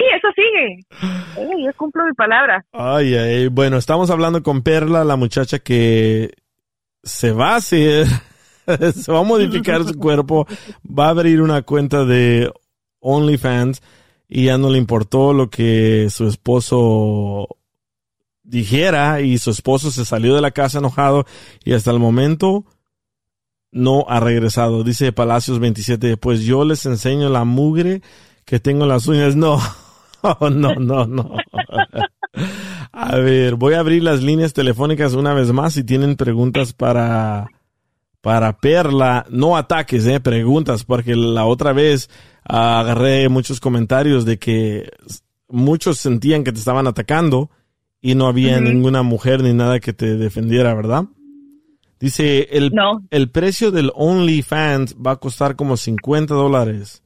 [0.00, 1.64] sí, eso sigue.
[1.64, 2.64] Yo cumplo mi palabra.
[2.72, 6.32] Ay, ay, bueno, estamos hablando con Perla, la muchacha que
[7.02, 8.06] se va a hacer,
[8.94, 10.46] se va a modificar su cuerpo,
[10.86, 12.52] va a abrir una cuenta de
[13.00, 13.82] OnlyFans
[14.28, 17.48] y ya no le importó lo que su esposo
[18.42, 21.24] dijera y su esposo se salió de la casa enojado
[21.64, 22.64] y hasta el momento
[23.72, 24.84] no ha regresado.
[24.84, 28.02] Dice Palacios 27, pues yo les enseño la mugre
[28.44, 29.36] que tengo en las uñas.
[29.36, 29.58] No,
[30.50, 31.36] no, no, no.
[32.92, 37.48] A ver, voy a abrir las líneas telefónicas una vez más si tienen preguntas para,
[38.20, 39.26] para Perla.
[39.30, 42.10] No ataques, eh, preguntas, porque la otra vez
[42.44, 44.90] ah, agarré muchos comentarios de que
[45.48, 47.50] muchos sentían que te estaban atacando
[48.00, 51.04] y no había ninguna mujer ni nada que te defendiera, ¿verdad?
[51.98, 53.02] Dice, el, No.
[53.10, 57.02] el precio del OnlyFans va a costar como 50 dólares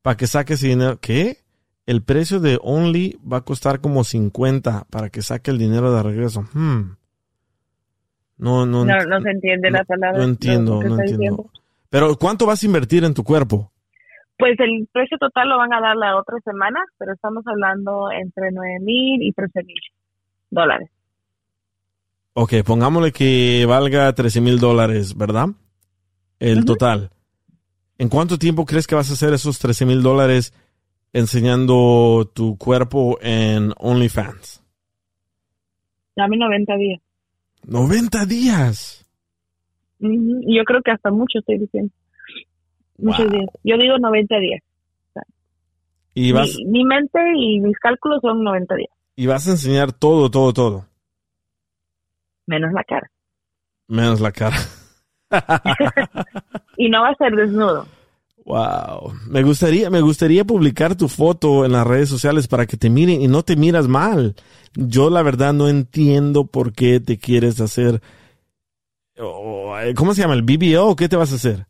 [0.00, 0.98] para que saques dinero.
[1.00, 1.43] ¿Qué?
[1.86, 6.02] El precio de Only va a costar como 50 para que saque el dinero de
[6.02, 6.42] regreso.
[6.54, 6.96] Hmm.
[8.38, 10.18] No, no, No, no se entiende la palabra.
[10.18, 11.02] no entiendo, no entiendo.
[11.02, 11.50] diciendo.
[11.90, 13.70] Pero ¿cuánto vas a invertir en tu cuerpo?
[14.36, 18.50] Pues el precio total lo van a dar la otra semana, pero estamos hablando entre
[18.50, 19.76] nueve mil y trece mil
[20.50, 20.90] dólares.
[22.32, 25.50] Ok, pongámosle que valga 13 mil dólares, ¿verdad?
[26.40, 27.10] El total.
[27.96, 30.52] ¿En cuánto tiempo crees que vas a hacer esos 13 mil dólares
[31.14, 34.62] enseñando tu cuerpo en OnlyFans?
[36.14, 37.00] Dame 90 días.
[37.66, 39.06] 90 días.
[39.98, 41.92] Yo creo que hasta mucho estoy diciendo.
[42.98, 43.30] Muchos Wow.
[43.38, 43.46] días.
[43.64, 44.62] Yo digo 90 días.
[46.16, 49.92] Y vas, Mi, mi mente y mis cálculos son 90 días, y vas a enseñar
[49.92, 50.86] todo, todo, todo.
[52.46, 53.10] menos la cara.
[53.88, 54.56] Menos la cara.
[56.76, 57.86] Y no va a ser desnudo.
[58.44, 59.14] Wow.
[59.28, 63.22] Me gustaría, me gustaría publicar tu foto en las redes sociales para que te miren
[63.22, 64.34] y no te miras mal.
[64.74, 68.00] Yo la verdad no entiendo por qué te quieres hacer.
[69.18, 70.34] oh, ¿Cómo se llama?
[70.34, 71.66] ¿El BBO o qué te vas a hacer?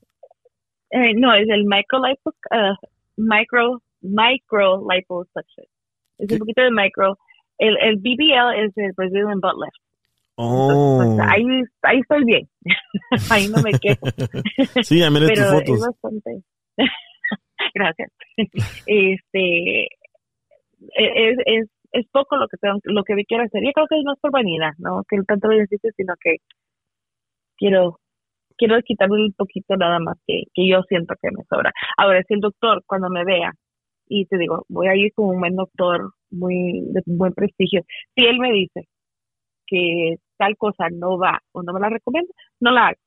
[0.91, 2.75] Eh, no, es el micro lipo, uh,
[3.17, 5.67] micro, micro liposuction.
[6.19, 7.19] Es un poquito de micro.
[7.59, 9.85] El, el BBL es el Brazilian butt lift.
[10.37, 11.01] Oh.
[11.01, 11.45] Entonces, pues, ahí,
[11.83, 12.49] ahí estoy bien.
[13.31, 14.07] ahí no me quejo.
[14.83, 15.77] sí, ya tus Pero fotos.
[15.77, 16.43] es bastante.
[17.75, 18.11] Gracias.
[18.87, 19.89] Este
[20.97, 23.63] es, es, es poco lo que tengo, lo que quiero hacer.
[23.65, 26.37] Yo creo que es más por vanidad, no que tanto lo necesito, sino que
[27.57, 27.99] quiero
[28.57, 31.73] quiero quitarme un poquito nada más que, que yo siento que me sobra.
[31.97, 33.53] Ahora, si el doctor cuando me vea
[34.09, 37.83] y te digo, voy a ir con un buen doctor muy de buen prestigio,
[38.17, 38.89] si él me dice
[39.67, 42.99] que tal cosa no va o no me la recomienda, no la hago.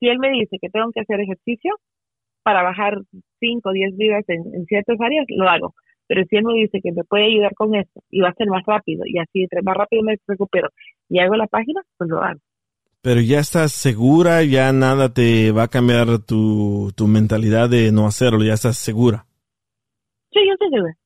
[0.00, 1.74] Si él me dice que tengo que hacer ejercicio
[2.46, 3.02] para bajar
[3.40, 5.74] 5 o 10 libras en, en ciertas áreas, lo hago.
[6.06, 8.46] Pero si él me dice que me puede ayudar con esto y va a ser
[8.46, 10.68] más rápido y así entre más rápido me recupero
[11.08, 12.38] y hago la página, pues lo hago.
[13.02, 18.06] Pero ya estás segura, ya nada te va a cambiar tu, tu mentalidad de no
[18.06, 19.26] hacerlo, ya estás segura.
[20.30, 20.96] Sí, yo estoy segura.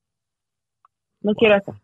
[1.22, 1.74] No quiero hacer.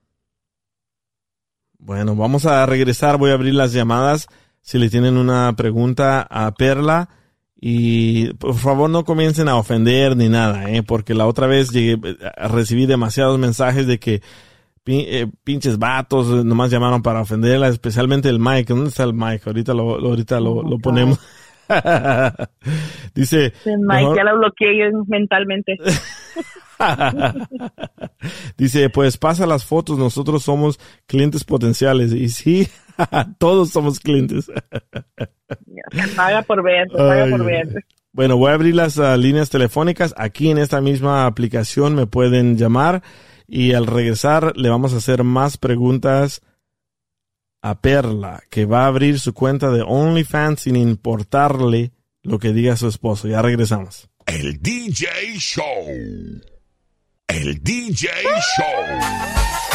[1.78, 4.26] Bueno, vamos a regresar, voy a abrir las llamadas.
[4.60, 7.08] Si le tienen una pregunta a Perla,
[7.60, 10.82] y por favor no comiencen a ofender ni nada, ¿eh?
[10.82, 11.98] porque la otra vez llegué,
[12.48, 14.20] recibí demasiados mensajes de que
[14.88, 18.72] eh, pinches vatos nomás llamaron para ofenderla, especialmente el Mike.
[18.72, 19.42] ¿Dónde está el Mike?
[19.46, 21.18] Ahorita lo, lo ahorita lo, lo ponemos.
[23.14, 23.52] Dice.
[23.64, 25.76] El Mike mejor- ya lo bloqueé yo mentalmente.
[28.56, 32.12] Dice, pues pasa las fotos, nosotros somos clientes potenciales.
[32.12, 32.68] Y sí,
[33.38, 34.46] todos somos clientes.
[34.46, 37.68] Se paga por ver, se paga Ay, por ay, ver.
[37.68, 37.82] ay.
[38.12, 40.14] Bueno, voy a abrir las ah, líneas telefónicas.
[40.16, 43.02] Aquí en esta misma aplicación me pueden llamar
[43.46, 46.40] y al regresar le vamos a hacer más preguntas
[47.60, 52.76] a Perla, que va a abrir su cuenta de OnlyFans sin importarle lo que diga
[52.76, 53.28] su esposo.
[53.28, 54.08] Ya regresamos.
[54.24, 55.64] El DJ Show.
[57.28, 58.08] El DJ
[58.56, 59.65] Show.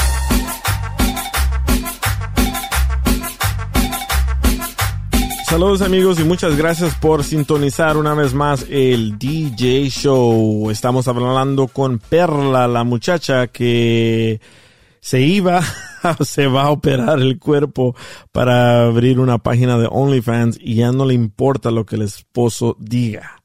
[5.52, 10.72] Saludos amigos y muchas gracias por sintonizar una vez más el DJ Show.
[10.72, 14.40] Estamos hablando con Perla, la muchacha que
[15.02, 15.62] se iba,
[16.26, 17.98] se va a operar el cuerpo
[18.32, 22.78] para abrir una página de OnlyFans y ya no le importa lo que el esposo
[22.80, 23.44] diga.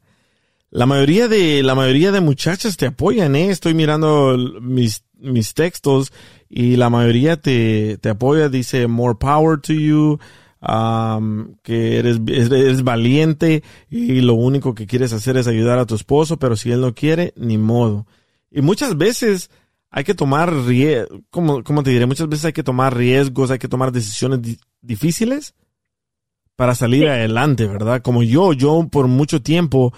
[0.71, 3.51] La mayoría de, la mayoría de muchachas te apoyan, eh.
[3.51, 6.13] Estoy mirando mis, mis textos
[6.49, 10.21] y la mayoría te, te apoya, dice more power to you,
[10.61, 16.39] um, que eres, valiente y lo único que quieres hacer es ayudar a tu esposo,
[16.39, 18.07] pero si él no quiere, ni modo.
[18.51, 19.51] Y muchas veces
[19.91, 23.59] hay que tomar riesgos, como, como te diré, muchas veces hay que tomar riesgos, hay
[23.59, 25.55] que tomar decisiones di- difíciles
[26.55, 28.03] para salir adelante, ¿verdad?
[28.03, 29.93] Como yo, yo por mucho tiempo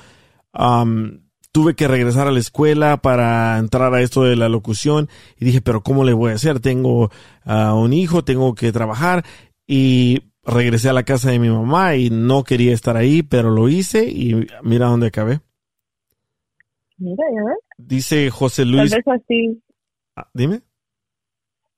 [0.53, 1.21] um,
[1.53, 5.61] tuve que regresar a la escuela para entrar a esto de la locución y dije,
[5.61, 6.61] pero ¿cómo le voy a hacer?
[6.61, 7.11] Tengo
[7.45, 9.25] ah, un hijo, tengo que trabajar
[9.67, 13.69] y regresé a la casa de mi mamá y no quería estar ahí, pero lo
[13.69, 15.41] hice y mira dónde acabé.
[16.97, 17.59] Mira, ya ves.
[17.77, 19.63] Dice José Tal Luis, vez así,
[20.17, 20.63] ah, dime.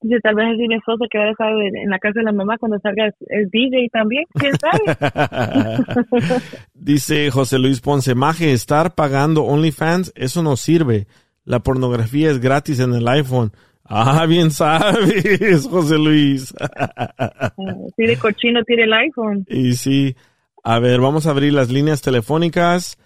[0.00, 2.32] dice, tal vez así mi esposo que va a estar en, la casa de la
[2.32, 6.38] mamá cuando salga es DJ también, quién sabe.
[6.74, 11.06] Dice José Luis Ponce, Maje, estar pagando OnlyFans, eso no sirve.
[11.44, 13.52] La pornografía es gratis en el iPhone.
[13.92, 16.54] Ah, bien sabes, José Luis.
[17.96, 19.44] Si de cochino tiene el iPhone.
[19.48, 20.16] y sí,
[20.62, 22.98] a ver, vamos a abrir las líneas telefónicas.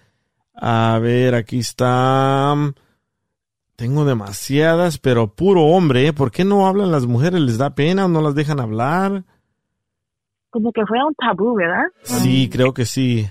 [0.53, 2.55] A ver, aquí está.
[3.75, 6.07] Tengo demasiadas, pero puro hombre.
[6.07, 6.13] ¿eh?
[6.13, 7.41] ¿Por qué no hablan las mujeres?
[7.41, 9.23] ¿Les da pena o no las dejan hablar?
[10.49, 11.83] Como que fue un tabú, ¿verdad?
[12.03, 13.27] Sí, creo que sí.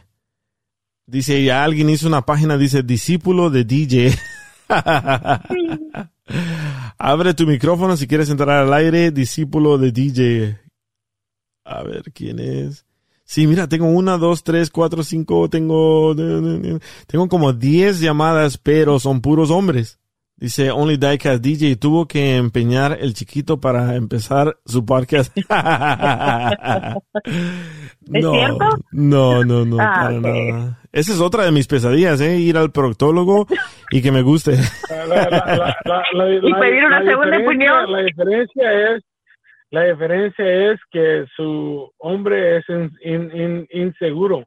[1.07, 4.12] Dice, ya alguien hizo una página, dice, discípulo de DJ.
[6.98, 10.58] Abre tu micrófono si quieres entrar al aire, discípulo de DJ.
[11.64, 12.87] A ver, ¿quién es?
[13.24, 19.22] Sí, mira, tengo una, dos, tres, cuatro, cinco, tengo, tengo como diez llamadas, pero son
[19.22, 19.98] puros hombres.
[20.44, 25.35] Dice Only Diecast DJ tuvo que empeñar el chiquito para empezar su podcast.
[25.38, 25.42] ¿Es
[28.23, 28.69] no, cierto?
[28.92, 30.83] No, no, no, Ah, para nada.
[30.92, 32.37] Esa es otra de mis pesadillas, ¿eh?
[32.38, 33.46] Ir al proctólogo
[33.90, 34.58] y que me guste.
[34.90, 37.90] La- la- la- la- la- Y pedir una segunda opinión.
[37.90, 39.02] La diferencia es
[39.71, 44.44] la diferencia es que su hombre es in- in- in- inseguro.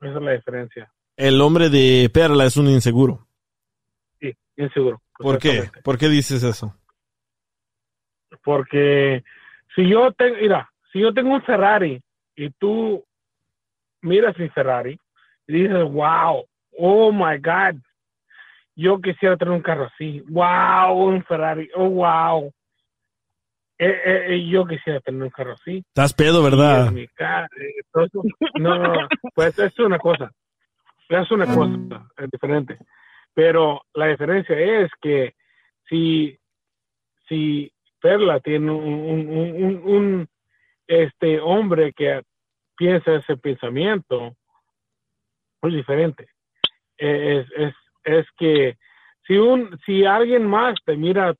[0.00, 0.92] Esa es la diferencia.
[1.16, 3.28] El hombre de Perla es un inseguro.
[4.20, 5.00] Sí, inseguro.
[5.22, 5.70] ¿Por qué?
[5.82, 6.76] ¿Por qué dices eso?
[8.44, 9.22] Porque
[9.74, 12.02] si yo tengo, mira, si yo tengo un Ferrari
[12.36, 13.04] y tú
[14.02, 14.98] miras mi Ferrari
[15.46, 16.44] y dices, wow,
[16.78, 17.80] oh my God,
[18.74, 20.22] yo quisiera tener un carro así.
[20.28, 21.68] Wow, un Ferrari.
[21.74, 22.52] Oh, wow.
[23.78, 25.78] Eh, eh, eh, yo quisiera tener un carro así.
[25.88, 26.92] Estás pedo, ¿verdad?
[28.54, 30.30] No, no, pues es una cosa.
[31.08, 32.78] Es una cosa es diferente.
[33.34, 35.34] Pero la diferencia es que
[35.88, 36.38] si,
[37.28, 40.28] si Perla tiene un,
[40.86, 42.22] este hombre que
[42.76, 44.36] piensa ese pensamiento,
[45.62, 46.26] es diferente.
[46.98, 47.74] Eh, Es, es,
[48.04, 48.76] es que
[49.26, 51.34] si un si alguien más te mira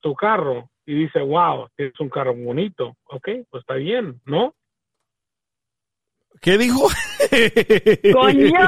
[0.00, 4.54] tu carro y dice, wow, tienes un carro bonito, ok, pues está bien, ¿no?
[6.40, 6.88] ¿Qué dijo?
[8.12, 8.66] Coño,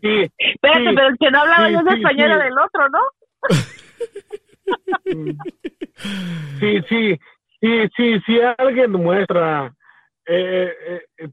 [0.00, 3.00] Sí, Espérate, pero el que no hablaba yo es español del otro, ¿no?
[6.60, 7.18] sí, sí,
[7.60, 9.72] sí, sí, si alguien muestra,
[10.26, 11.28] eh, eh, eh,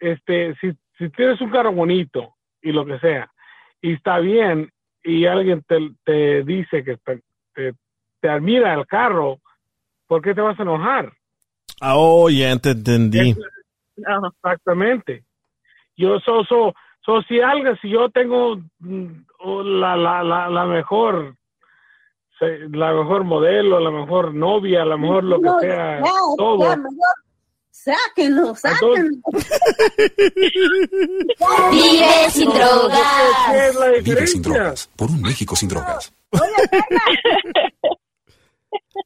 [0.00, 3.30] este, si, si tienes un carro bonito y lo que sea,
[3.80, 4.70] y está bien,
[5.02, 7.22] y alguien te, te dice que te,
[7.54, 7.74] te,
[8.20, 9.38] te admira el carro,
[10.06, 11.12] ¿por qué te vas a enojar?
[11.80, 13.34] Ah, oh, ya te entendí.
[13.96, 14.28] No.
[14.28, 15.24] Exactamente.
[15.96, 16.72] Yo so, so,
[17.04, 19.06] so si algo, si yo tengo mm,
[19.80, 21.36] la, la, la, la mejor,
[22.40, 26.58] la mejor modelo, la mejor novia, la mejor lo que No, sea, ya, todo.
[26.60, 26.96] ya, mejor.
[27.70, 29.18] Sáquenlo, sáquenlo.
[31.70, 33.00] Vive sin drogas.
[33.50, 34.90] ¿Qué es la Vive sin drogas.
[34.96, 36.12] Por un México sin drogas.
[36.30, 37.00] Oye, Perla,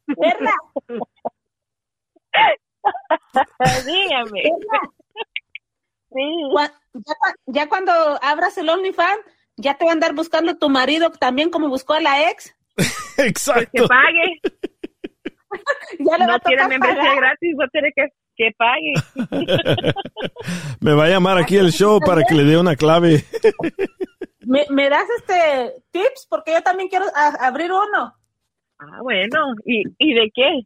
[0.19, 0.53] Perla,
[3.85, 4.43] Dígame.
[6.11, 6.21] Sí.
[6.53, 9.19] Ya, cua- ya cuando abras el OnlyFans,
[9.57, 12.55] ya te va a andar buscando tu marido también como buscó a la ex.
[13.15, 13.87] Que Exacto.
[13.87, 14.39] pague.
[15.99, 17.17] Ya le va No a tiene tocar membresía pagar.
[17.17, 18.93] gratis, no tiene que, que pague.
[20.79, 23.25] Me va a llamar aquí el show para que le dé una clave.
[24.41, 26.27] ¿Me, me das este tips?
[26.29, 28.13] Porque yo también quiero a- abrir uno.
[28.77, 29.53] Ah, bueno.
[29.65, 30.61] ¿Y, ¿Y de qué?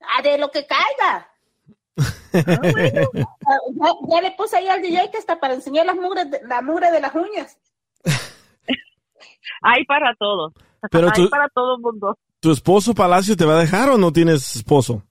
[0.00, 1.28] Ah, de lo que caiga.
[2.34, 3.08] Ah, bueno.
[3.46, 6.40] Ah, Ya, ya le puse ahí al DJ que está para enseñar las mugres de,
[6.46, 7.56] la mugre de las uñas.
[9.62, 10.52] Hay para todos.
[10.90, 12.16] Pero Hay tú- para todo el mundo.
[12.40, 15.02] ¿Tu esposo Palacio te va a dejar o no tienes esposo?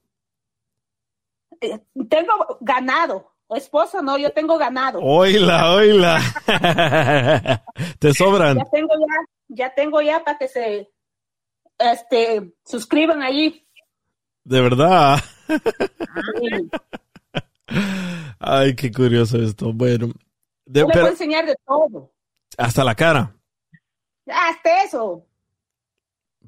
[1.60, 1.80] Eh,
[2.10, 3.34] Tengo ganado.
[3.48, 5.00] O esposo, no, yo tengo ganado.
[5.02, 6.20] Oila, oila.
[8.00, 8.58] te sobran.
[8.58, 10.92] Ya tengo ya, ya tengo ya para que se
[11.80, 13.67] este suscriban allí.
[14.48, 15.20] De verdad.
[18.40, 19.74] Ay, qué curioso esto.
[19.74, 20.08] Bueno,
[20.66, 22.14] de- Yo le pero puedo enseñar de todo.
[22.58, 23.36] hasta la cara.
[24.26, 25.26] Hasta eso.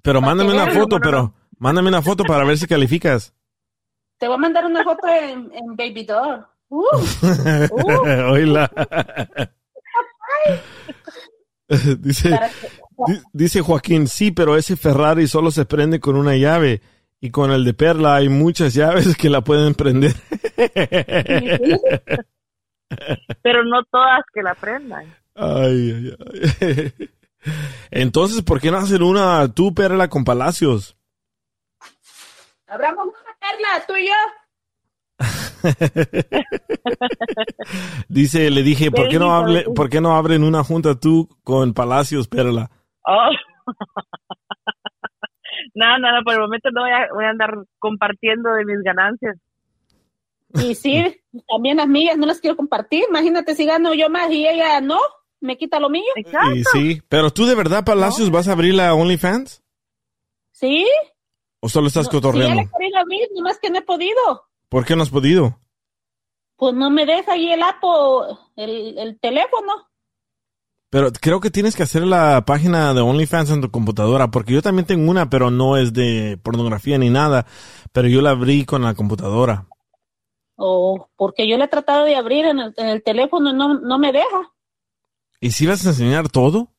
[0.01, 3.33] Pero Para mándame una foto, no, pero mándame una foto para ver si calificas.
[4.17, 6.45] Te voy a mandar una foto en, en Baby Doll.
[6.69, 6.85] Uh,
[8.31, 8.71] Oila.
[11.99, 12.39] dice,
[13.33, 16.81] dice Joaquín, sí, pero ese Ferrari solo se prende con una llave.
[17.21, 20.13] Y con el de Perla hay muchas llaves que la pueden prender.
[23.43, 25.13] Pero no todas que la aprendan.
[25.35, 26.15] Ay, ay,
[26.61, 26.93] ay.
[27.91, 30.97] Entonces, ¿por qué no hacer una tú, Perla, con Palacios?
[32.67, 34.13] Abramos una perla, tú y yo.
[38.07, 39.65] Dice, le dije, ¿por qué no, hable.
[39.75, 42.71] ¿por qué no abren una junta tú con Palacios, Perla?
[43.05, 43.29] Oh.
[45.73, 48.79] No, no, no, por el momento no voy a, voy a andar compartiendo de mis
[48.83, 49.37] ganancias.
[50.55, 51.15] Y sí,
[51.47, 53.03] también las mías no las quiero compartir.
[53.09, 54.97] Imagínate si gano yo más y ella no,
[55.41, 56.03] me quita lo mío.
[56.15, 56.55] Exacto.
[56.55, 59.63] Y sí, pero tú de verdad, Palacios, vas a abrir la OnlyFans?
[60.51, 60.87] ¿Sí?
[61.61, 62.55] ¿O solo estás No, si cotorreando?
[62.55, 64.47] le he querido abrir, nomás que no he podido.
[64.69, 65.59] ¿Por qué no has podido?
[66.55, 69.88] Pues no me deja ahí el apo, el, el teléfono.
[70.89, 74.61] Pero creo que tienes que hacer la página de OnlyFans en tu computadora, porque yo
[74.61, 77.45] también tengo una, pero no es de pornografía ni nada,
[77.91, 79.67] pero yo la abrí con la computadora.
[80.55, 83.79] O porque yo le he tratado de abrir en el, en el teléfono y no,
[83.79, 84.51] no me deja.
[85.39, 86.73] ¿Y si vas a enseñar todo?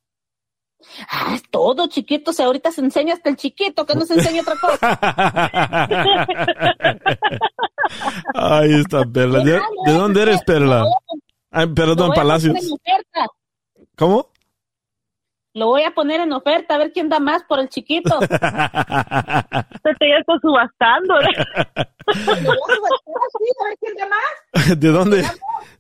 [1.08, 2.30] Ah, es todo chiquito.
[2.30, 4.98] O sea, ahorita se enseña hasta el chiquito, que no se enseña otra cosa.
[8.34, 9.40] Ahí está, Perla.
[9.40, 10.84] ¿De, de dónde eres, Perla?
[11.50, 12.56] Ay, perdón, Palacios.
[14.00, 14.32] ¿Cómo?
[15.52, 18.18] Lo voy a poner en oferta a ver quién da más por el chiquito.
[18.20, 18.26] Te
[19.90, 21.16] estoy esto subastando.
[24.08, 24.80] Más.
[24.80, 25.22] ¿De dónde,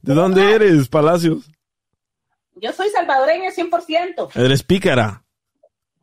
[0.02, 1.50] ¿De dónde eres, Palacios?
[2.56, 4.36] Yo soy salvadoreña 100%.
[4.36, 5.24] Eres pícara.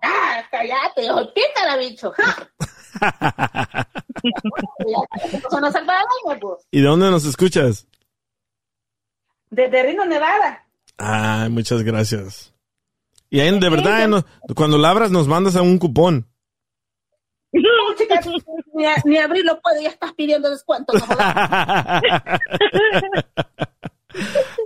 [0.01, 2.11] Ah, cállate, yo pícara, bicho.
[6.41, 6.67] pues.
[6.71, 7.85] ¿Y de dónde nos escuchas?
[9.51, 10.66] Desde Reno, Nevada.
[10.97, 12.53] Ay, muchas gracias.
[13.29, 14.23] Y ahí, de verdad, eh, no-
[14.55, 16.27] cuando labras nos mandas a un cupón.
[18.73, 20.93] Ni, a- ni abrirlo puedo, ya estás pidiendo descuento.
[20.93, 21.05] no.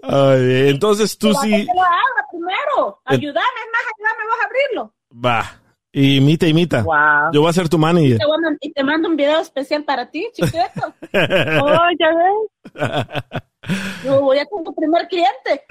[0.03, 3.01] Ay, entonces tú Pero sí, que lo abra primero.
[3.05, 4.93] Ayúdame, es más, ayúdame vos a abrirlo.
[5.25, 5.57] va.
[5.93, 6.83] Imita, imita.
[6.83, 7.33] Wow.
[7.33, 8.17] Yo voy a ser tu manager.
[8.17, 8.23] Te
[8.61, 10.93] y te mando un video especial para ti, chiquito.
[11.13, 13.41] Oh, ya ves.
[14.05, 15.65] Yo voy a ser tu primer cliente.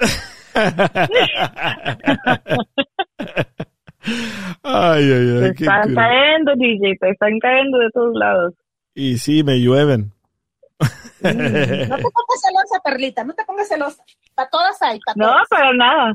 [4.62, 5.55] Ay, ay, Te ay.
[5.57, 5.95] qué están cool.
[5.95, 8.55] cayendo, DJ, te están cayendo de todos lados.
[8.95, 10.12] Y sí, me llueven.
[10.78, 10.86] No
[11.28, 11.28] te
[12.03, 14.03] pongas celosa, Perlita, no te pongas celosa.
[14.34, 15.49] Para todas hay, para No, todas.
[15.51, 16.14] para nada.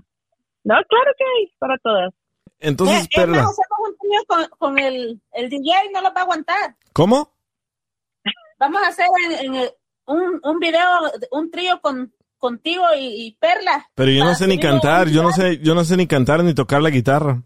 [0.63, 2.11] No, claro que hay, para todas.
[2.59, 6.21] Entonces, Eh, Perla, más, hacemos un trío con, con el, el DJ, no los va
[6.21, 6.75] a aguantar.
[6.93, 7.31] ¿cómo?
[8.57, 9.71] Vamos a hacer en- en el-
[10.05, 10.87] un, un video,
[11.31, 13.87] un trío con, contigo y, y Perla.
[13.95, 16.53] Pero yo no sé ni cantar, yo no sé, yo no sé ni cantar ni
[16.53, 17.41] tocar la guitarra.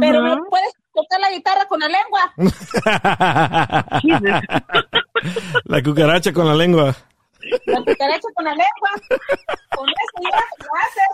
[0.00, 2.32] Pero puedes tocar la guitarra con la lengua.
[5.64, 6.94] la cucaracha con la lengua.
[7.66, 8.90] La cucaracha con la lengua.
[9.76, 11.10] Con eso ya lo haces.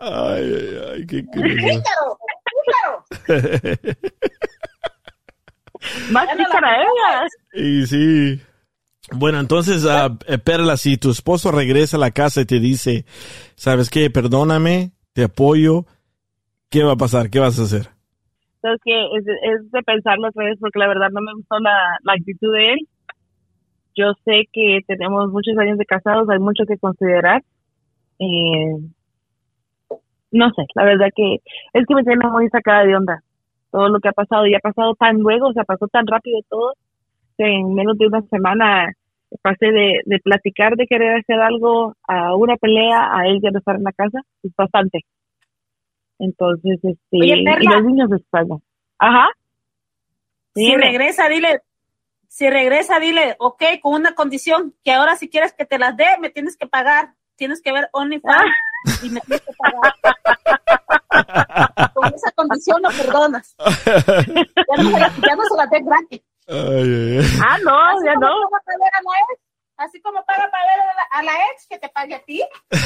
[0.00, 1.22] Ay, ay, ay, qué.
[1.22, 2.18] Pícaro,
[2.48, 3.04] pícaro.
[6.10, 7.26] Más pícara ella.
[7.54, 8.40] Y sí.
[9.14, 13.04] Bueno, entonces, eh, Perla, si tu esposo regresa a la casa y te dice,
[13.54, 14.10] ¿sabes qué?
[14.10, 15.84] Perdóname, te apoyo,
[16.70, 17.30] ¿qué va a pasar?
[17.30, 17.88] ¿Qué vas a hacer?
[18.62, 18.80] Entonces,
[19.42, 22.78] es, de pensarlo otra vez porque la verdad no me gustó la, actitud de él.
[23.94, 27.42] Yo sé que tenemos muchos años de casados, hay mucho que considerar.
[28.18, 28.76] Eh,
[30.30, 31.40] no sé, la verdad que
[31.74, 33.22] es que me tiene muy sacada de onda
[33.72, 36.38] todo lo que ha pasado y ha pasado tan luego, o sea, pasó tan rápido
[36.48, 36.74] todo,
[37.38, 38.92] en menos de una semana
[39.40, 43.58] pasé de, de platicar de querer hacer algo a una pelea, a él ya no
[43.58, 45.00] estar en la casa, es bastante.
[46.18, 48.56] Entonces, este, Oye, y los niños de España.
[48.98, 49.28] Ajá.
[50.54, 50.84] Si Dime.
[50.84, 51.62] regresa, dile,
[52.28, 56.06] si regresa, dile, ok, con una condición, que ahora si quieres que te las dé,
[56.20, 57.14] me tienes que pagar.
[57.34, 58.44] Tienes que ver OnlyFans
[59.02, 59.92] y me tienes que pagar.
[61.94, 63.56] con esa condición no perdonas.
[64.76, 66.22] Ya no, se la- las dé gratis.
[66.48, 67.26] Ay, ay, ay.
[67.42, 68.34] Ah, no, Así ya como no.
[68.50, 69.40] paga para ver a la ex,
[69.76, 72.42] así como paga para ver a la, a la ex que te pague a ti.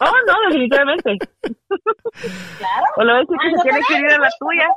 [0.00, 1.18] Oh, no, definitivamente.
[2.58, 2.86] Claro.
[2.98, 4.68] O lo ves que Ay, se no tiene que ir a la tuya.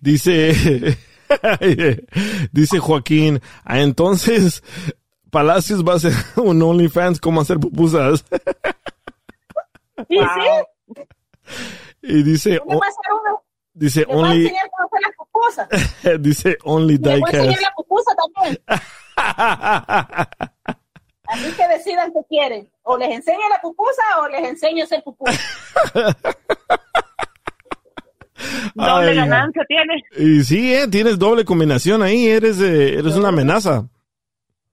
[0.00, 0.96] Dice,
[2.50, 4.64] dice Joaquín, ah, entonces
[5.30, 8.24] Palacios va a hacer un OnlyFans, ¿cómo hacer pupusas?
[10.08, 11.02] Sí, sí.
[12.02, 13.42] y dice, ¿Cómo o- va a ser uno?
[13.74, 14.52] dice a only,
[16.20, 17.62] dice only Le voy a enseñar diecast.
[17.62, 18.62] la pupusa también.
[21.26, 22.68] Así que decidan qué quieren.
[22.82, 25.32] O les enseño la pupusa o les enseño a hacer pupusa.
[28.74, 30.02] Doble Ay, ganancia tiene.
[30.16, 33.86] Y sí, eh, tienes doble combinación ahí, eres, eh, eres una amenaza.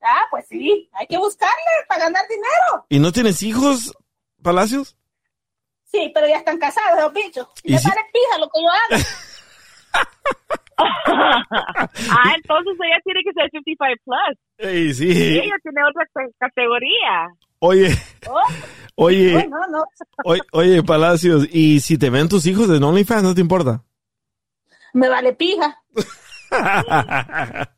[0.01, 0.89] Ah, pues sí.
[0.93, 1.53] Hay que buscarle
[1.87, 2.85] para ganar dinero.
[2.89, 3.93] ¿Y no tienes hijos,
[4.41, 4.95] Palacios?
[5.91, 7.47] Sí, pero ya están casados los bichos.
[7.63, 9.03] ¿Y Y si- pija lo que yo hago.
[10.77, 14.71] ah, entonces ella tiene que ser 55 plus.
[14.75, 15.09] Y sí.
[15.11, 17.27] ella tiene otra ca- categoría.
[17.59, 17.89] Oye,
[18.27, 18.39] Oh,
[18.95, 19.83] oye, no, no.
[20.23, 23.83] oye, oye, Palacios, ¿y si te ven tus hijos en OnlyFans, no te importa?
[24.93, 25.77] Me vale pija.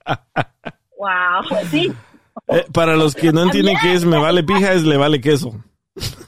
[0.98, 1.42] Wow.
[1.50, 1.92] Pues sí.
[2.48, 5.52] Eh, para los que no entienden qué es me vale pija, es le vale queso.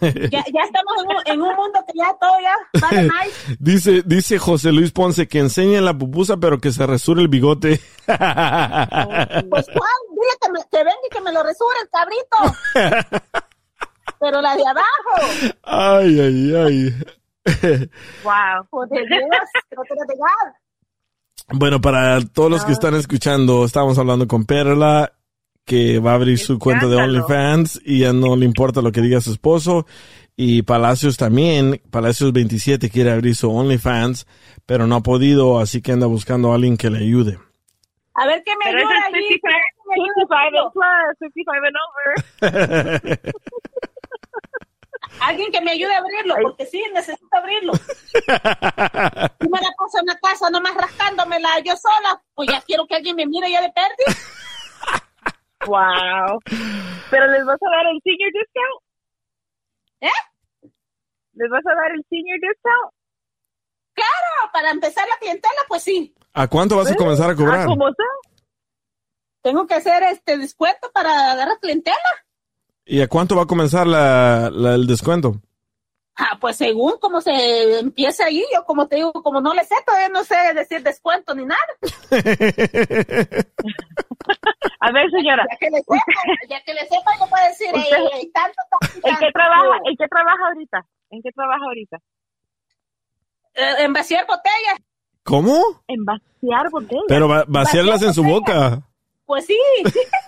[0.02, 3.56] Ya, ya estamos en un, en un mundo que ya todo ya vale nice.
[3.60, 7.80] Dice, dice José Luis Ponce que enseñe la pupusa, pero que se resure el bigote.
[8.06, 13.18] Pues Juan, dile que, me, que venga y que me lo resure el cabrito.
[14.20, 15.54] Pero la de abajo.
[15.64, 16.96] Ay, ay, ay.
[18.24, 18.88] Wow.
[18.90, 19.20] De Dios,
[19.70, 20.64] que no te la digas.
[21.50, 25.14] Bueno, para todos los que están escuchando, estamos hablando con Perla,
[25.66, 26.98] que va a abrir su cuenta de.
[26.98, 29.86] OnlyFans y ya no le importa lo que diga su esposo.
[30.36, 34.26] Y Palacios también, Palacios 27 quiere abrir su OnlyFans,
[34.66, 37.38] pero no ha podido, así que anda buscando a alguien que le ayude.
[38.16, 39.28] A ver qué me Pero ayuda ese es allí.
[39.28, 39.54] 55,
[39.94, 41.78] 55 and plus, 55 and
[43.06, 43.34] over.
[45.22, 47.74] Alguien que me ayude a abrirlo, porque sí, necesito abrirlo.
[48.14, 52.96] Si me la paso en la casa nomás rascándomela yo sola, pues ya quiero que
[52.96, 54.20] alguien me mire ya de pérdida.
[55.68, 56.40] Wow.
[57.10, 58.82] Pero les vas a dar el senior discount.
[60.02, 60.70] ¿Eh?
[61.34, 62.94] ¿Les vas a dar el senior discount?
[63.94, 66.14] Claro, para empezar la clientela, pues sí.
[66.34, 67.60] ¿A cuánto vas a comenzar a cobrar?
[67.62, 68.04] Ah, ¿cómo está?
[69.44, 71.98] Tengo que hacer este descuento para agarrar clientela.
[72.86, 75.36] ¿Y a cuánto va a comenzar la, la- el descuento?
[76.16, 79.74] Ah, pues según cómo se empieza ahí, yo como te digo, como no le sé,
[79.86, 81.60] todavía no sé decir descuento ni nada.
[84.80, 85.46] A ver, señora.
[85.50, 85.96] Ya que le sepa,
[86.50, 89.10] ya que le sepa, yo puedo decir, "Ey, Usted- ey, ey, tanto, tanto, ¿En qué
[89.10, 89.32] tanto".
[89.34, 89.78] trabaja?
[89.86, 90.86] ¿En qué trabaja ahorita?
[91.12, 91.98] ¿En qué trabaja ahorita?
[93.56, 94.80] Eh, en vaciar botellas.
[95.24, 95.84] ¿Cómo?
[95.88, 97.04] En vaciar botellas.
[97.08, 98.82] Pero va- vaciarlas en su boca.
[99.26, 99.58] Pues sí.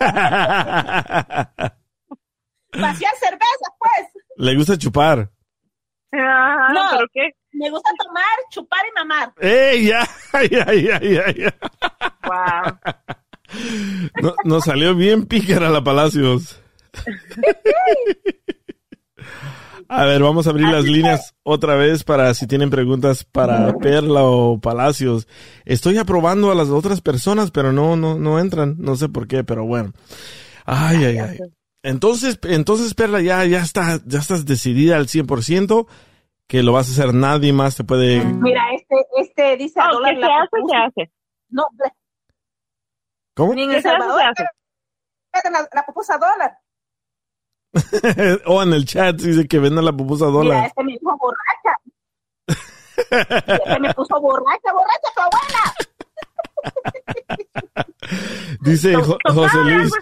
[2.78, 4.08] vaciar cerveza, pues.
[4.36, 5.30] Le gusta chupar.
[6.12, 7.30] Ajá, no, ¿pero qué?
[7.52, 9.32] me gusta tomar, chupar y mamar.
[9.40, 10.06] ¡Ey, ya!
[10.50, 11.54] ya, ya, ya, ya.
[12.24, 12.78] Wow.
[14.22, 16.60] No- nos salió bien pícara la Palacios.
[19.88, 24.24] A ver, vamos a abrir las líneas otra vez para si tienen preguntas para Perla
[24.24, 25.28] o Palacios.
[25.64, 28.74] Estoy aprobando a las otras personas, pero no, no, no entran.
[28.78, 29.92] No sé por qué, pero bueno.
[30.64, 31.38] Ay, ay, ay.
[31.84, 35.86] Entonces, entonces Perla, ya, ya está, ya estás decidida al 100%
[36.48, 37.14] que lo vas a hacer.
[37.14, 38.24] Nadie más te puede.
[38.24, 40.66] Mira, este, este dice a Oh, dólar ¿qué la se hace?
[40.68, 41.12] Se hace.
[41.50, 41.62] No,
[43.36, 43.54] ¿Cómo?
[43.54, 43.82] ni en ¿Qué El?
[43.82, 44.22] Salvador.
[45.32, 46.58] Venden La, la pupusa dólar.
[48.46, 50.66] o en el chat dice que venda la pupusa a Mira, dólar.
[50.66, 51.76] este me dijo borracha.
[53.46, 55.74] este me puso borracha, borracha tu abuela.
[58.62, 59.92] Dice Jo- José Luis.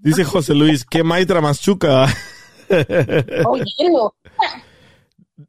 [0.00, 2.06] Dice José Luis, ¿qué maitra machuca?
[3.46, 4.14] Oye, no.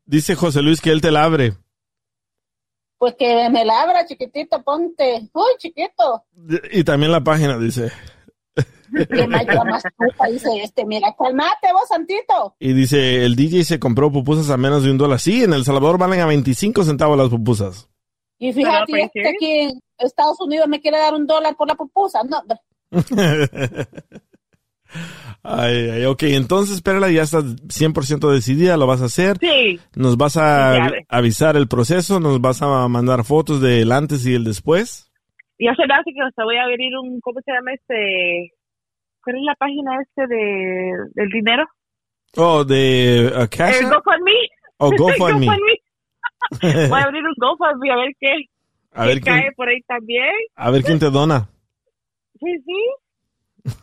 [0.06, 1.54] Dice José Luis que él te la abre.
[3.00, 5.30] Pues que me la abra, chiquitito, ponte.
[5.34, 6.26] Uy, chiquito.
[6.72, 7.92] Y también la página dice.
[8.92, 9.46] Que más
[10.30, 10.86] dice este.
[10.86, 12.56] Mira, calmate vos, Santito.
[12.60, 15.20] Y dice, el DJ se compró pupusas a menos de un dólar.
[15.20, 17.90] Sí, en El Salvador valen a 25 centavos las pupusas.
[18.38, 21.76] Y fíjate, Pero, este aquí en Estados Unidos me quiere dar un dólar por la
[21.76, 22.22] pupusa.
[22.24, 22.44] No.
[25.44, 29.38] ay, ay, ok, entonces, Perla, ya estás 100% decidida, lo vas a hacer.
[29.40, 29.80] Sí.
[29.96, 34.34] Nos vas a Sí, avisar el proceso, nos vas a mandar fotos del antes y
[34.36, 35.12] el después.
[35.60, 38.54] Ya se hace que hasta voy a abrir un, ¿cómo se llama este?
[39.24, 41.66] ¿Cuál es la página este de, del dinero?
[42.38, 43.94] Oh, de uh, Cash El App?
[44.06, 44.32] GoFundMe.
[44.78, 45.48] Oh, GoFundMe.
[46.90, 48.28] Voy a abrir un GoFundMe a ver qué,
[48.94, 50.32] A ver qué cae por ahí también.
[50.56, 51.50] a ver quién te dona.
[52.40, 52.78] Sí, sí.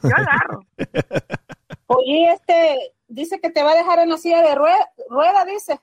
[0.03, 0.61] Yo agarro.
[1.87, 5.81] Oye, este dice que te va a dejar en la silla de rueda, rueda dice.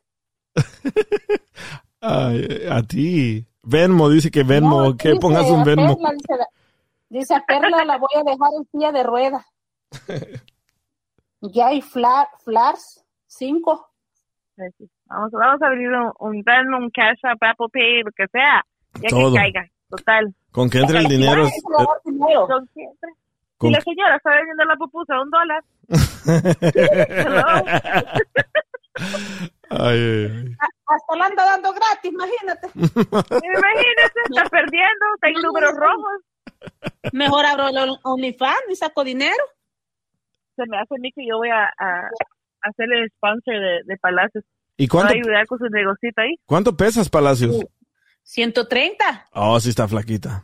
[2.02, 3.46] Ay, a ti.
[3.64, 5.96] Venmo, dice que Venmo, No, que dice pongas un Venmo.
[5.96, 6.46] Perla, dice,
[7.10, 9.46] dice a Perla la voy a dejar en silla de rueda.
[11.46, 13.90] Ya hay fla, flars, cinco.
[15.08, 18.64] Vamos, vamos a abrir un, un Venmo, un Cash App, Apple Pay, lo que sea.
[19.02, 19.34] Ya Todo.
[19.34, 19.70] que caiga.
[19.90, 20.34] Total.
[20.52, 21.50] Con que entre el dinero.
[23.68, 25.64] Si la señora está vendiendo la pupusa a un dólar,
[29.70, 30.56] Ay, ay, ay.
[30.86, 32.68] Hasta la anda dando gratis, imagínate.
[32.76, 36.22] imagínese, está perdiendo, está en números rojos.
[37.12, 39.44] Mejor abro el OnlyFans y saco dinero.
[40.56, 42.08] Se me hace a mí que yo voy a, a
[42.62, 44.44] hacerle sponsor de, de Palacios.
[44.78, 46.36] ¿Y Voy cuánto, a ayudar con su negocito ahí.
[46.46, 47.58] cuánto pesas, Palacios?
[48.24, 49.30] 130.
[49.34, 50.44] Oh, sí está flaquita.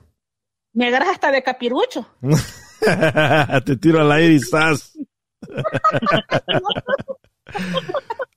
[0.80, 2.08] Me agarras hasta de capirucho.
[3.66, 4.98] Te tiro al aire y ¡zas!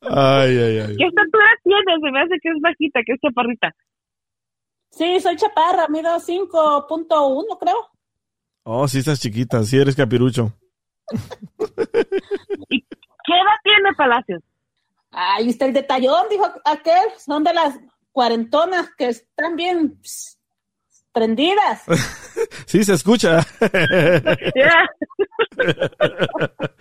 [0.00, 0.96] Ay, ay, ay.
[0.96, 2.00] ¿Qué estatura tiene?
[2.02, 3.72] Se me hace que es bajita, que es chaparrita.
[4.90, 7.90] Sí, soy chaparra, mido 5.1, creo.
[8.64, 10.52] Oh, sí estás chiquita, sí eres capirucho.
[11.08, 14.42] ¿Qué edad tiene Palacios?
[15.12, 17.08] Ahí está el detallón, dijo aquel.
[17.18, 17.78] Son de las
[18.10, 20.40] cuarentonas que están bien pss,
[21.12, 21.82] prendidas.
[22.66, 23.40] Sí, se escucha.
[24.54, 24.88] Ya.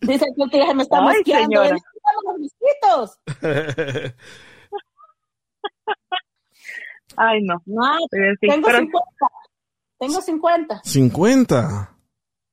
[0.00, 1.62] Dice que ya me está Ay, mosqueando.
[1.62, 1.76] señora.
[2.24, 3.18] Los mosquitos.
[7.16, 7.62] Ay, no.
[7.66, 9.00] No, sí, tengo pero- 50.
[9.98, 10.80] Tengo 50.
[10.84, 11.96] 50.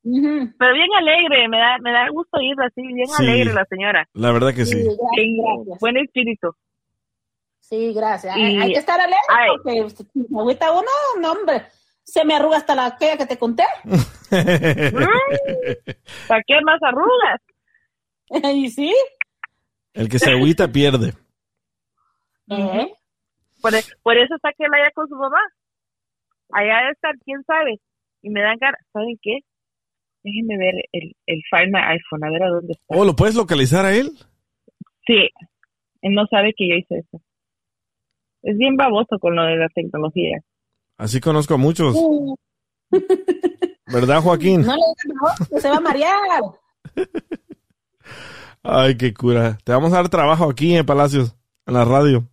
[0.04, 0.54] Ujú.
[0.58, 3.24] Pero bien alegre, me da, me da gusto irla así, bien Sí.
[3.24, 4.08] alegre la señora.
[4.14, 4.82] La verdad que sí.
[5.16, 5.80] Sí, gracias.
[5.80, 6.50] buen espíritu.
[7.70, 8.36] Sí, gracias.
[8.36, 9.50] Y- Hay, hay que estar alegre Ay.
[9.52, 10.88] porque si me agüita uno,
[11.22, 11.64] no, hombre.
[12.04, 13.64] Se me arruga hasta la aquella que te conté.
[16.28, 17.42] ¿Para qué más arrugas?
[18.56, 18.94] y sí.
[19.94, 21.14] El que se agüita pierde.
[22.50, 22.92] ¿Eh?
[23.62, 25.38] Por, e- por eso está que él allá con su mamá.
[26.52, 27.80] Allá debe estar, quién sabe.
[28.24, 29.40] Y me dan ganas, ¿saben qué?
[30.24, 32.86] Déjenme ver el, el Find My iPhone, a ver a dónde está.
[32.98, 34.12] Oh, ¿lo puedes localizar a él?
[35.06, 35.30] Sí,
[36.02, 37.22] él no sabe que yo hice eso.
[38.42, 40.40] Es bien baboso con lo de la tecnología.
[40.98, 41.96] Así conozco a muchos.
[43.88, 44.62] ¿Verdad, Joaquín?
[44.62, 46.42] No le digas que se va a marear.
[48.64, 49.58] Ay, qué cura.
[49.64, 51.36] Te vamos a dar trabajo aquí en Palacios,
[51.66, 52.28] en la radio.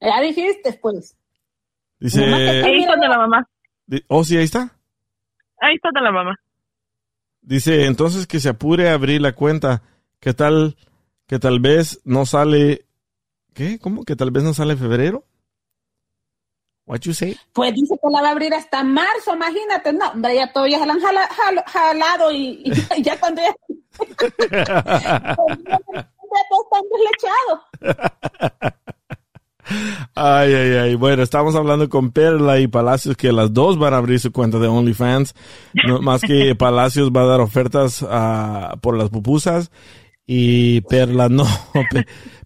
[0.00, 1.16] Ya dijiste, pues.
[1.98, 2.24] Dice.
[2.24, 3.48] Ahí está de la mamá.
[4.08, 4.76] Oh, sí, ahí está.
[5.60, 6.38] Ahí está de la mamá.
[7.40, 9.82] Dice, entonces que se apure a abrir la cuenta.
[10.20, 10.76] ¿Qué tal?
[11.26, 12.86] Que tal vez no sale.
[13.54, 13.78] ¿Qué?
[13.78, 14.04] ¿Cómo?
[14.04, 15.24] ¿Que tal vez no sale en febrero?
[16.86, 17.34] What you say?
[17.54, 19.92] Pues dice que la va a abrir hasta marzo, imagínate.
[19.94, 23.54] No, hombre, ya todavía se la han jala- jalado y, y ya cuando ya,
[26.92, 27.60] deslechados.
[30.14, 30.94] Ay, ay, ay.
[30.94, 34.58] Bueno, estamos hablando con Perla y Palacios que las dos van a abrir su cuenta
[34.58, 35.34] de OnlyFans.
[35.86, 39.70] No, más que Palacios va a dar ofertas ah, por las pupusas
[40.26, 41.46] y Perla no.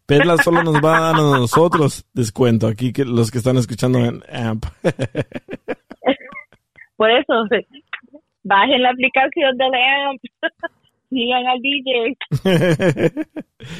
[0.08, 3.58] Pe- Perla solo nos va a dar a nosotros descuento aquí que los que están
[3.58, 4.64] escuchando en AMP.
[6.96, 7.34] Por eso,
[8.42, 10.20] bajen la aplicación de la AMP.
[11.10, 12.16] Sigan al DJ.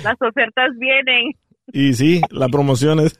[0.05, 1.33] Las ofertas vienen.
[1.73, 3.19] y sí, la promoción es.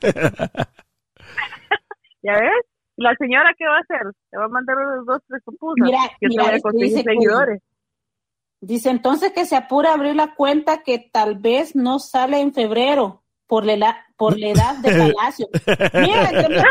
[2.23, 2.65] ¿Ya ves?
[2.97, 4.01] ¿La señora qué va a hacer?
[4.31, 5.85] Te va a mandar unos dos, tres pupusas.
[5.85, 7.61] Mira, Yo mira, te voy a esto conseguir seguidores.
[8.61, 12.53] Dice entonces que se apura a abrir la cuenta que tal vez no sale en
[12.53, 15.47] febrero por la, por la edad de Palacio.
[15.93, 16.63] Mira, que me.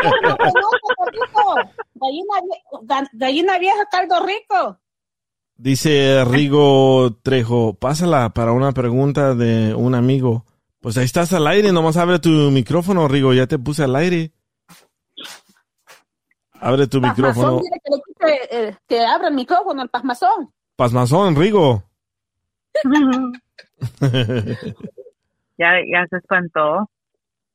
[1.95, 4.79] Gallina, gallina vieja, caldo rico.
[5.57, 10.45] Dice Rigo Trejo, pásala para una pregunta de un amigo.
[10.79, 14.31] Pues ahí estás al aire, nomás abre tu micrófono, Rigo, ya te puse al aire.
[16.53, 17.59] Abre tu micrófono.
[17.59, 20.53] Dile que, le quite, eh, que abra el micrófono, el pasmazón.
[20.79, 21.83] Pasmazón, Rigo.
[25.57, 26.89] Ya, ya se espantó.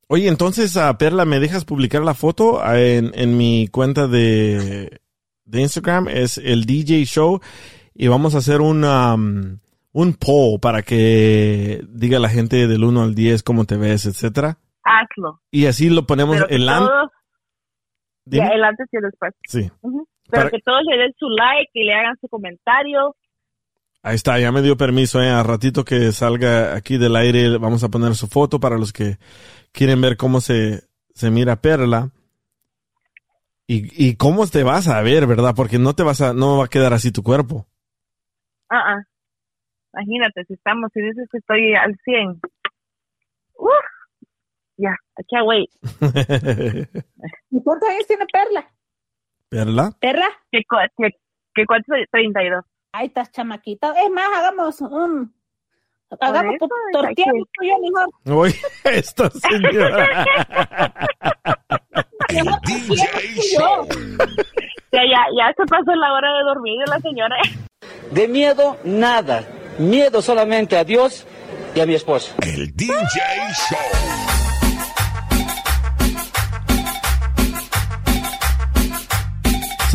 [0.09, 5.01] Oye, entonces, a Perla, ¿me dejas publicar la foto Ah, en, en mi cuenta de,
[5.47, 6.09] de Instagram?
[6.09, 7.41] Es el DJ Show
[7.95, 9.59] y vamos a hacer un, um,
[9.93, 14.59] un poll para que diga la gente del 1 al 10 cómo te ves, etcétera.
[14.83, 15.41] Hazlo.
[15.51, 16.87] Y así lo ponemos Pero el an-
[18.27, 18.47] Dime.
[18.47, 19.33] ya, el antes y el después.
[19.49, 19.71] Sí.
[19.81, 20.07] Ujú.
[20.31, 23.15] Pero Para- que todos le den su like y le hagan su comentario.
[24.03, 25.31] Ahí está, ya me dio permiso, eh.
[25.31, 29.17] A ratito que salga aquí del aire, vamos a poner su foto para los que
[29.73, 30.83] quieren ver cómo se,
[31.15, 32.11] se mira Perla.
[33.67, 35.55] Y, y cómo te vas a ver, ¿verdad?
[35.57, 37.67] Porque no te vas a, no va a quedar así tu cuerpo.
[38.69, 39.03] Ah, ah.
[39.95, 42.41] Imagínate, si estamos, si dices que estoy al 100.
[43.57, 43.71] Uf.
[44.77, 45.71] Ya, I can't wait.
[47.51, 48.69] ¿Y cuántos años tiene Perla?
[49.55, 49.93] ¿Perla?
[50.01, 50.27] ¿Perla?
[50.51, 51.11] ¿Qué, cu- qué,
[51.55, 51.93] qué cuánto?
[52.11, 52.65] 32.
[52.93, 53.93] Ahí estás, chamaquita.
[54.03, 55.33] Es más, hagamos un...
[56.21, 57.43] Hagamos tu- tortilla aquí.
[57.53, 58.09] tú y yo mejor.
[58.39, 60.25] Oye, esta señora.
[62.29, 62.97] El DJ
[63.57, 63.87] Show.
[64.93, 67.37] Ya, ya, ya se pasó la hora de dormir de la señora.
[68.11, 69.45] De miedo, nada.
[69.79, 71.27] Miedo solamente a Dios
[71.75, 72.35] y a mi esposa.
[72.43, 72.93] El DJ
[73.69, 73.79] Show.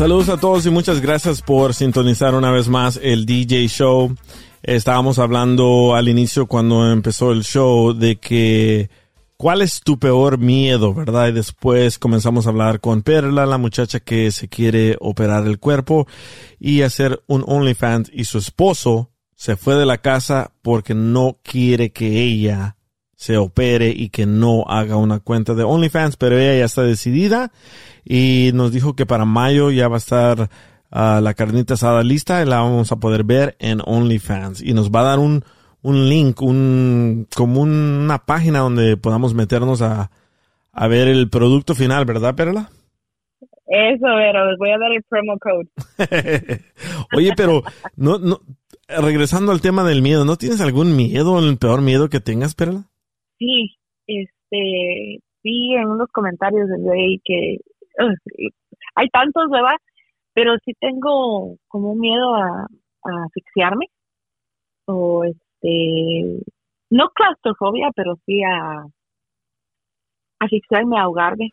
[0.00, 4.16] Saludos a todos y muchas gracias por sintonizar una vez más el DJ Show.
[4.62, 8.88] Estábamos hablando al inicio cuando empezó el show de que
[9.36, 11.28] cuál es tu peor miedo, ¿verdad?
[11.28, 16.06] Y después comenzamos a hablar con Perla, la muchacha que se quiere operar el cuerpo
[16.58, 21.92] y hacer un OnlyFans y su esposo se fue de la casa porque no quiere
[21.92, 22.78] que ella
[23.20, 27.52] se opere y que no haga una cuenta de OnlyFans, pero ella ya está decidida
[28.02, 30.48] y nos dijo que para mayo ya va a estar
[30.90, 34.90] ah, la carnita asada lista y la vamos a poder ver en OnlyFans y nos
[34.90, 35.44] va a dar un,
[35.82, 37.70] un link, un, como un-
[38.04, 40.10] una página donde podamos meternos a,
[40.72, 42.70] a ver el producto final, ¿verdad, Perla?
[43.66, 46.62] Eso, pero les voy a dar el promo code.
[47.16, 47.62] Oye, pero
[47.96, 48.40] no, no,
[48.88, 52.86] regresando al tema del miedo, ¿no tienes algún miedo, el peor miedo que tengas, Perla?
[53.40, 53.74] Sí,
[54.06, 57.56] este, vi en unos comentarios de ahí que
[58.94, 59.76] hay tantos, ¿verdad?
[60.34, 63.86] Pero sí tengo como un miedo a, a asfixiarme
[64.84, 66.42] o este,
[66.90, 68.84] no claustrofobia, pero sí a
[70.38, 71.50] asfixiarme, a ahogarme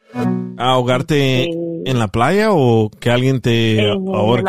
[0.58, 4.44] ¿A ahogarte en la playa o que alguien te en ahorque?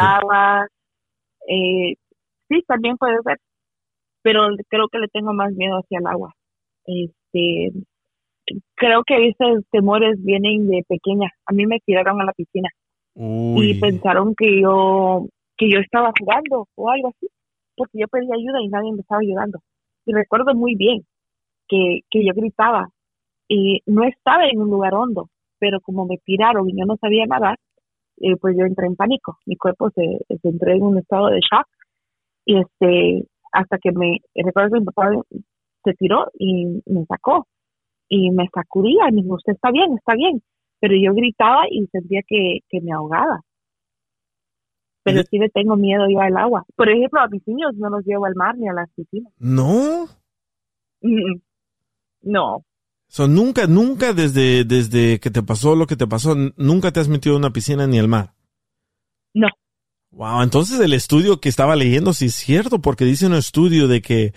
[1.47, 1.95] Eh,
[2.49, 3.39] sí, también puede ser,
[4.23, 6.33] pero creo que le tengo más miedo hacia el agua.
[7.39, 7.87] Este,
[8.75, 11.31] creo que esos temores vienen de pequeña.
[11.47, 12.69] A mí me tiraron a la piscina
[13.15, 13.71] Uy.
[13.71, 15.27] y pensaron que yo
[15.57, 17.27] que yo estaba jugando o algo así,
[17.77, 19.59] porque yo pedía ayuda y nadie me estaba ayudando.
[20.07, 21.05] Y recuerdo muy bien
[21.69, 22.89] que, que yo gritaba
[23.49, 25.29] y no estaba en un lugar hondo,
[25.59, 27.59] pero como me tiraron y yo no sabía nadar,
[28.21, 29.39] eh, pues yo entré en pánico.
[29.47, 31.67] Mi cuerpo se, se entró en un estado de shock
[32.45, 35.11] y este hasta que me recuerdo que mi papá
[35.89, 37.47] se tiró y me sacó
[38.09, 40.43] y me sacudía y me dijo, usted está bien, está bien.
[40.81, 43.41] Pero yo gritaba y sentía que, que me ahogaba.
[45.03, 46.65] Pero sí le tengo miedo yo al agua.
[46.77, 49.33] Por ejemplo, a mis niños no los llevo al mar ni a las piscinas.
[49.39, 50.07] No.
[52.21, 52.65] No,
[53.11, 57.09] So, nunca, nunca desde, desde que te pasó lo que te pasó, nunca te has
[57.09, 58.35] metido en una piscina ni al mar.
[59.33, 59.49] No.
[60.11, 64.03] Wow, entonces el estudio que estaba leyendo sí es cierto, porque dice un estudio de
[64.03, 64.35] que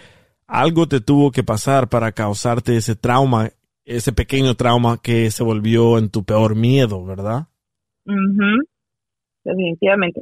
[0.52, 3.52] algo te tuvo que pasar para causarte ese trauma,
[3.86, 7.48] ese pequeño trauma que se volvió en tu peor miedo, ¿verdad?
[9.46, 10.22] Definitivamente.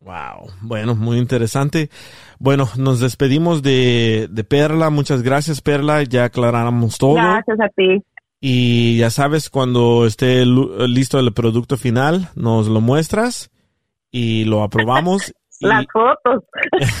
[0.00, 1.90] Wow, bueno, muy interesante.
[2.38, 4.88] Bueno, nos despedimos de, de Perla.
[4.90, 6.04] Muchas gracias, Perla.
[6.04, 7.14] Ya aclaramos todo.
[7.14, 8.04] Gracias a ti.
[8.40, 13.50] Y ya sabes, cuando esté listo el producto final, nos lo muestras
[14.12, 15.34] y lo aprobamos.
[15.60, 16.44] Las fotos.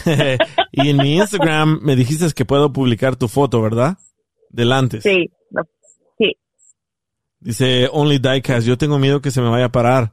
[0.72, 3.98] y en mi Instagram me dijiste que puedo publicar tu foto, ¿verdad?
[4.50, 5.00] Delante.
[5.00, 5.62] Sí, no,
[6.18, 6.36] sí.
[7.40, 10.12] Dice Only Diecast, yo tengo miedo que se me vaya a parar,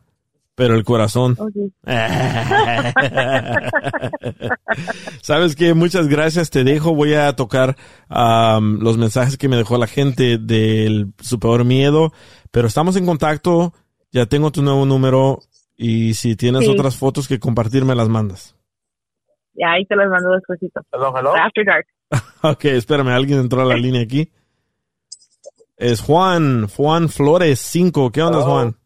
[0.56, 1.38] pero el corazón.
[1.40, 1.54] Ok.
[5.22, 7.76] Sabes que muchas gracias, te dejo, voy a tocar
[8.10, 12.12] los mensajes que me dejó la gente del su peor miedo,
[12.52, 13.74] pero estamos en contacto,
[14.12, 15.40] ya tengo tu nuevo número
[15.76, 16.72] y si tienes Sí.
[16.72, 18.56] otras fotos que compartir me las mandas.
[19.54, 20.82] Ya ahí te las mando despuesito.
[20.92, 21.88] After dark.
[22.44, 24.32] Ok, espérame, alguien entró a la línea aquí.
[25.78, 28.78] Es Juan, Juan Flores 5, ¿qué onda Juan?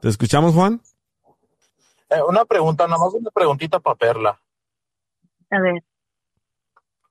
[0.00, 0.80] ¿Te escuchamos Juan?
[2.10, 4.40] Eh, una pregunta, nada más una preguntita para Perla.
[5.50, 5.82] A ver.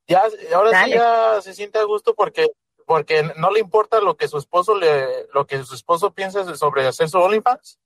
[0.07, 0.21] Ya,
[0.55, 2.47] ahora sí ya se siente a gusto porque
[2.85, 6.85] porque no le importa lo que su esposo le lo que su esposo piensa sobre
[6.85, 7.79] hacer su OnlyFans.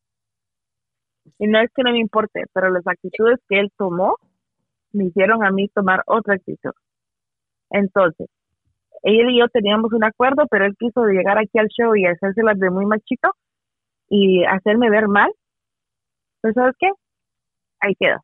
[1.40, 4.18] Y no es que no me importe, pero las actitudes que él tomó
[4.94, 6.72] me hicieron a mí tomar otra actitud.
[7.70, 8.28] Entonces,
[9.04, 12.60] él y yo teníamos un acuerdo, pero él quiso llegar aquí al show y hacérselas
[12.60, 13.30] de muy machito
[14.10, 15.32] y hacerme ver mal.
[16.42, 16.90] Pues, ¿sabes qué?
[17.80, 18.22] Ahí queda.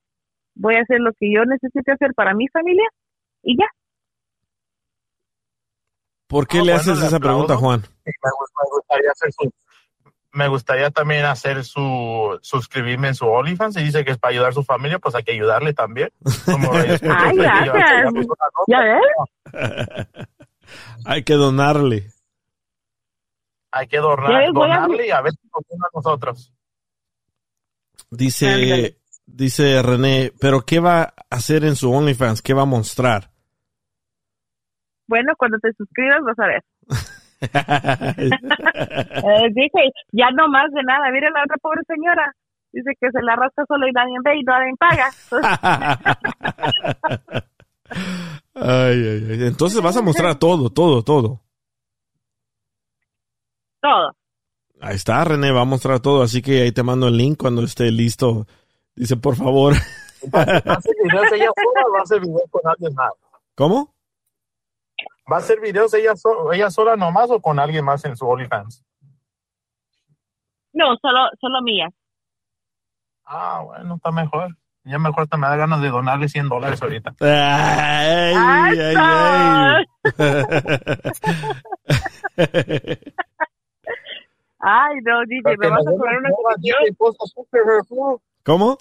[0.56, 2.88] Voy a hacer lo que yo necesite hacer para mi familia
[3.44, 3.68] y ya.
[6.28, 7.58] ¿Por qué Ah, le bueno, haces le esa pregunta.
[7.58, 7.82] Juan?
[8.06, 8.14] Me
[8.72, 9.52] gustaría hacer su
[10.34, 14.50] me gustaría también hacer su suscribirme en su OnlyFans y dice que es para ayudar
[14.50, 16.10] a su familia, pues hay que ayudarle también.
[16.46, 18.14] Como Ay, gracias.
[18.68, 20.08] ¿Ya ves?
[21.06, 22.10] Hay que donarle.
[23.72, 26.52] Hay que donar, donarle y a ver si a nosotros.
[28.10, 32.42] Dice, dice René, pero ¿qué va a hacer en su OnlyFans?
[32.42, 33.32] ¿Qué va a mostrar?
[35.08, 36.64] Bueno, cuando te suscribas vas a ver.
[39.26, 41.12] Eh, dije, ya no más de nada.
[41.12, 42.34] Mira la otra pobre señora.
[42.72, 45.10] Dice que se la arrastra solo y nadie ve y nadie paga.
[48.56, 49.44] Ay, ay, ay.
[49.48, 51.42] Entonces vas a mostrar todo, todo, todo.
[53.82, 54.16] Todo.
[54.82, 57.64] Ahí está, René, va a mostrar todo, así que ahí te mando el link cuando
[57.64, 58.48] esté listo.
[58.96, 59.74] Dice, por favor.
[60.34, 63.12] ¿Va a hacer videos ella sola o va a hacer videos con alguien más?
[63.56, 63.93] ¿Cómo?
[65.32, 68.28] ¿Va a hacer videos ella, so- ella sola nomás o con alguien más en su
[68.28, 68.84] OnlyFans?
[70.74, 71.88] No, solo, solo mía.
[73.26, 74.56] Ah, bueno, está mejor.
[74.86, 77.14] Ya mejor te me da ganas de donarle 100 dólares ahorita.
[77.22, 78.36] Ay,
[78.80, 79.86] ay, ay.
[84.66, 86.30] Ay, no, DJ, me vas a poner una
[87.16, 88.18] suscripción.
[88.46, 88.78] ¿Cómo?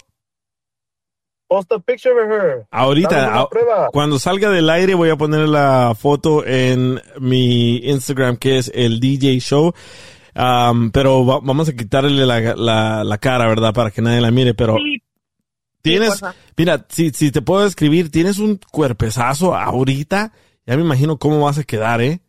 [1.47, 2.65] Post a picture of her.
[2.71, 3.89] Ahorita, Dame una a- prueba.
[3.91, 8.99] cuando salga del aire voy a poner la foto en mi Instagram que es el
[8.99, 9.73] DJ Show.
[10.35, 13.71] Am, pero va- vamos a quitarle la, la, la cara, ¿verdad?
[13.73, 15.03] Para que nadie la mire, pero Sí,
[15.83, 16.21] tienes,
[16.57, 20.31] mira, si, si te puedo escribir, tienes un cuerpezazo ahorita,
[20.65, 22.21] ya me imagino cómo vas a quedar, ¿eh?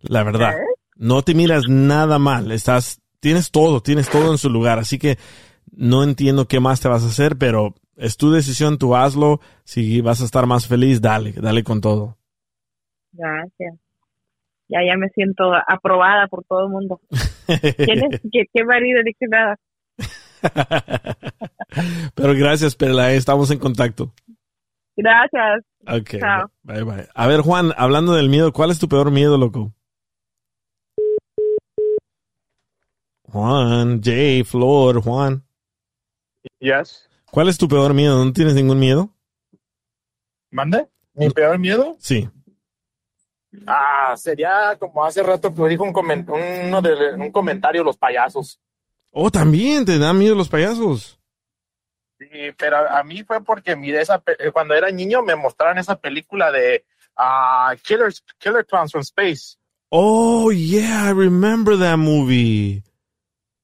[0.00, 0.54] La verdad.
[0.96, 5.18] No te miras nada mal, estás, tienes todo, tienes todo en su lugar, así que
[5.70, 10.00] no entiendo qué más te vas a hacer, pero es tu decisión, tú hazlo, si
[10.00, 12.16] vas a estar más feliz, dale, dale con todo.
[13.12, 13.74] Gracias.
[14.68, 17.00] Ya, ya me siento aprobada por todo el mundo.
[17.46, 18.20] ¿Quién es?
[18.32, 19.00] ¿Qué, qué marido?
[19.18, 19.56] Que nada.
[22.14, 24.12] pero gracias, Perla, eh, estamos en contacto.
[24.96, 25.64] Gracias.
[25.86, 26.50] Ok, Chao.
[26.62, 27.08] bye bye.
[27.14, 29.72] A ver, Juan, hablando del miedo, ¿cuál es tu peor miedo, loco?
[33.24, 35.42] Juan, Jay, Flor, Juan.
[36.60, 37.07] Yes.
[37.30, 38.24] ¿Cuál es tu peor miedo?
[38.24, 39.10] ¿No tienes ningún miedo?
[40.50, 40.88] ¿Mande?
[41.14, 41.96] ¿Mi peor miedo?
[41.98, 42.28] Sí.
[43.66, 48.60] Ah, sería como hace rato que dijo un, comen- uno de, un comentario los payasos.
[49.10, 51.18] Oh, también te dan miedo los payasos.
[52.18, 52.26] Sí,
[52.56, 56.50] pero a, mí fue porque miré esa eh, cuando era niño me mostraron esa película
[56.50, 56.84] de
[57.16, 59.56] ah, Killers, Killer Clowns from Space.
[59.90, 62.82] Oh, yeah, I remember that movie.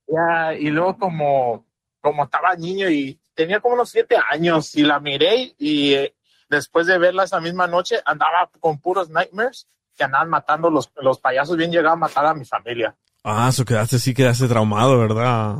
[0.06, 1.66] Ya, y luego como,
[2.00, 6.14] como estaba niño y tenía como unos siete años y la miré y eh,
[6.49, 9.66] después de verla esa misma noche andaba con puros nightmares
[9.97, 12.95] que andaban matando los, los payasos bien llegaban a matar a mi familia.
[13.22, 15.57] Ah, eso quedaste, sí quedaste traumado, ¿verdad?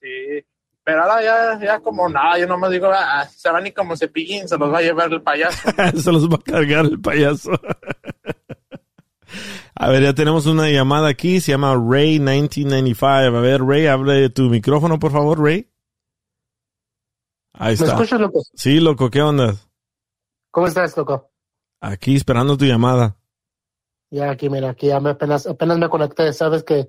[0.00, 0.44] Sí,
[0.82, 4.48] pero ahora ya, ya como nada, yo nomás digo, ah, se van y como cepillín,
[4.48, 5.70] se los va a llevar el payaso.
[5.96, 7.50] Se los va a cargar el payaso.
[9.74, 13.36] A ver, ya tenemos una llamada aquí, se llama Ray1995.
[13.36, 15.69] A ver, Ray, hable de tu micrófono, por favor, Ray.
[17.52, 17.86] Ahí ¿Me está.
[17.86, 18.42] escuchas, loco?
[18.54, 19.56] Sí, loco, ¿qué onda?
[20.50, 21.30] ¿Cómo estás, loco?
[21.80, 23.16] Aquí esperando tu llamada.
[24.10, 26.32] Ya aquí, mira, aquí ya me apenas, apenas me conecté.
[26.32, 26.88] Sabes que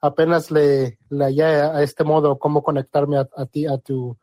[0.00, 4.16] apenas le, le hallé a este modo cómo conectarme a, a ti, a tu,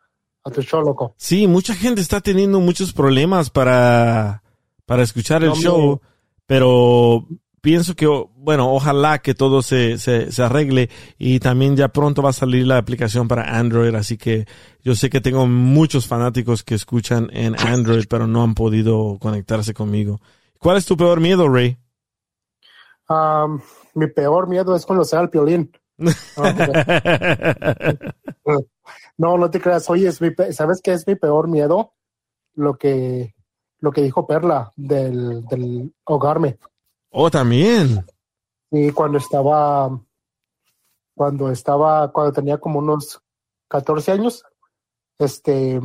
[0.43, 1.15] a tu show, loco.
[1.17, 4.43] Sí, mucha gente está teniendo muchos problemas para,
[4.85, 6.01] para escuchar el No, show,
[6.45, 7.27] pero
[7.63, 8.05] pienso que,
[8.35, 12.67] bueno, ojalá que todo se, se, se arregle y también ya pronto va a salir
[12.67, 14.45] la aplicación para Android, así que
[14.81, 19.73] yo sé que tengo muchos fanáticos que escuchan en Android, pero no han podido conectarse
[19.73, 20.19] conmigo.
[20.59, 21.77] ¿Cuál es tu peor miedo, Ray?
[23.93, 25.71] Mi peor miedo es conocer al piolín.
[29.15, 29.87] No, no te creas.
[29.91, 31.93] Oye, es mi ¿sabes qué es mi peor miedo?
[32.55, 33.35] Lo que,
[33.79, 36.57] lo que dijo Perla del, del ahogarme.
[37.15, 38.03] Oh, también.
[38.71, 40.01] Y cuando estaba,
[41.15, 43.21] cuando estaba, cuando tenía como unos
[43.67, 44.43] 14 años,
[45.19, 45.79] este,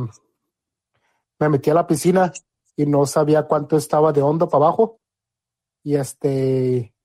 [1.37, 2.33] me metí a la piscina
[2.75, 5.01] y no sabía cuánto estaba de hondo para abajo.
[5.83, 6.95] Y este,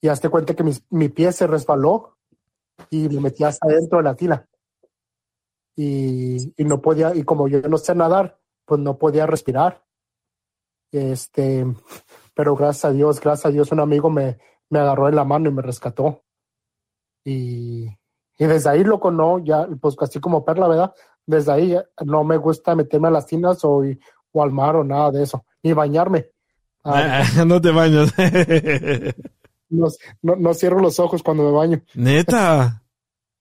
[0.00, 2.18] y hazte cuenta que mi, mi pie se resbaló
[2.90, 4.48] y me metí hasta dentro de la tina.
[5.76, 9.84] Y, y no podía, y como yo no sé nadar, pues no podía respirar.
[10.90, 11.64] Este,
[12.34, 14.38] pero gracias a Dios, gracias a Dios, un amigo me,
[14.70, 16.22] me agarró en la mano y me rescató.
[17.24, 17.86] Y,
[18.38, 20.94] y desde ahí, loco, no, ya, pues así como perla, ¿verdad?
[21.26, 23.82] Desde ahí no me gusta meterme a las tinas o,
[24.32, 26.30] o al mar o nada de eso, ni bañarme.
[26.84, 28.12] Ah, no te bañas.
[29.70, 29.86] no,
[30.22, 31.82] no, no cierro los ojos cuando me baño.
[31.94, 32.80] Neta.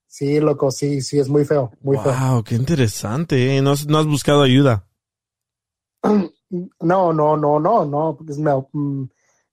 [0.05, 2.13] Sí, loco, sí, sí, es muy feo, muy feo.
[2.13, 3.57] Wow, qué interesante.
[3.57, 3.63] ¿eh?
[3.63, 4.85] ¿No, has- no has buscado ayuda?
[6.81, 8.51] No, no, no, no, no, porque me,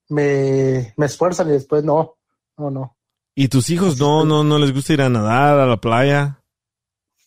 [0.09, 2.17] me, me esfuerzan y después no,
[2.57, 2.95] no, no.
[3.33, 6.43] ¿Y tus hijos no, no, no les gusta ir a nadar a la playa?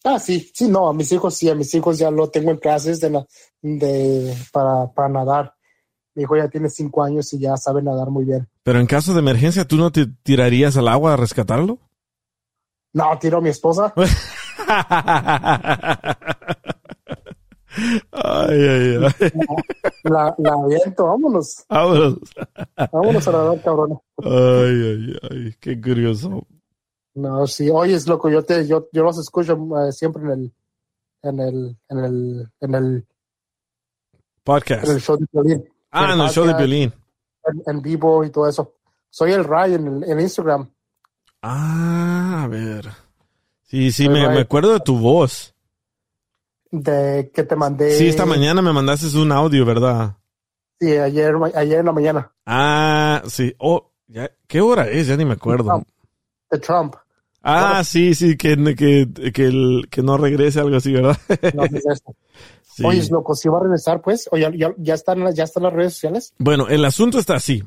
[0.04, 2.58] Ah, sí, sí, no, a mis hijos sí, a mis hijos ya lo tengo en
[2.58, 3.24] clases de,
[3.62, 5.54] de para, para nadar.
[6.14, 8.48] Mi hijo ya tiene cinco años y ya sabe nadar muy bien.
[8.62, 11.80] Pero en caso de emergencia, ¿tú no te tirarías al agua a rescatarlo?
[12.92, 13.92] No, tiro a mi esposa.
[18.12, 19.30] Ay, ay, ay.
[20.04, 21.64] La, la aviento, vámonos.
[21.68, 22.18] Vámonos.
[22.92, 23.98] Vámonos a nadar, cabrón.
[24.22, 26.46] Ay, ay, ay, qué curioso.
[27.14, 30.52] No, sí, oye, es loco, yo te, yo, yo los escucho eh, siempre en el,
[31.22, 33.06] en el, en el, en el,
[34.42, 34.84] Podcast.
[34.88, 35.64] en el show de Piolín.
[35.90, 36.92] Ah, en el show de Piolín.
[37.44, 38.74] En, en vivo y todo eso.
[39.10, 40.68] Soy el Ray en, el- en Instagram.
[41.40, 42.88] Ah, a ver.
[43.62, 45.53] Sí, sí, me, me acuerdo de tu voz.
[46.82, 47.90] De que te mandé.
[47.92, 50.16] Sí, esta mañana me mandaste un audio, ¿verdad?
[50.80, 52.32] Sí, ayer, ayer en la mañana.
[52.46, 53.54] Ah, sí.
[53.58, 55.06] Oh, ya, ¿qué hora es?
[55.06, 55.82] Ya ni me acuerdo.
[56.50, 56.96] De Trump.
[57.42, 61.16] Ah, sí, sí, que, que, que, el- que no regrese, algo así, ¿verdad?
[61.54, 62.14] No, es eso.
[62.76, 62.84] Sí.
[62.84, 65.72] Oye, loco, si va a regresar, pues, o ya, ya, ya están, ya están las
[65.72, 66.34] redes sociales.
[66.38, 67.62] Bueno, el asunto está así.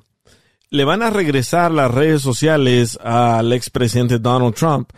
[0.69, 4.89] Le van a regresar las redes sociales al expresidente Donald Trump,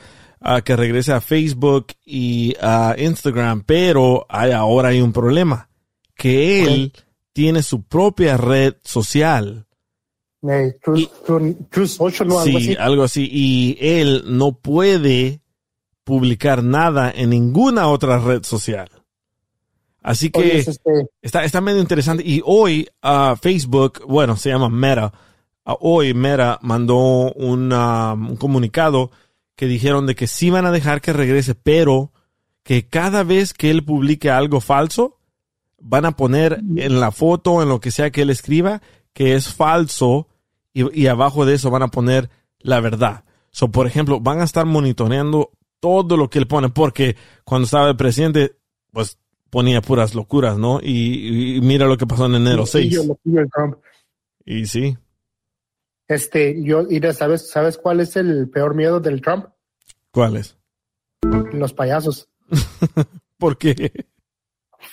[0.42, 5.70] a que regrese a Facebook y a Instagram, pero hay, ahora hay un problema,
[6.16, 6.94] que él
[7.34, 9.66] tiene su propia red social.
[10.42, 12.40] True, True- True Social, ¿no?
[12.40, 12.76] Algo sí, así.
[12.80, 13.30] algo así.
[13.32, 15.42] Y él no puede
[16.06, 18.90] publicar nada en ninguna otra red social.
[20.02, 22.24] Así que Oye, este- está, está medio interesante.
[22.26, 25.12] Y hoy ah, Facebook, bueno, se llama Meta.
[25.66, 29.12] ah, hoy Meta mandó una- un comunicado
[29.60, 32.14] que dijeron de que sí van a dejar que regrese, pero
[32.64, 35.18] que cada vez que él publique algo falso,
[35.82, 38.82] van a poner en la foto, en lo que sea que él escriba,
[39.12, 40.30] que es falso
[40.74, 42.30] y, y abajo de eso van a poner
[42.60, 43.26] la verdad.
[43.52, 45.52] So, por ejemplo, van a estar monitoreando
[45.82, 48.56] todo lo que él pone, porque cuando estaba el presidente,
[48.94, 49.18] pues
[49.50, 50.80] ponía puras locuras, ¿no?
[50.82, 52.94] Y, y mira lo que pasó en enero 6.
[52.94, 53.76] Loquillo, loquillo el Trump.
[54.46, 54.96] Y sí.
[56.10, 59.46] Este, yo, y ¿sabes, ¿sabes cuál es el peor miedo del Trump?
[60.12, 60.58] ¿Cuál es?
[61.54, 62.28] Los payasos.
[63.38, 64.08] ¿Por qué?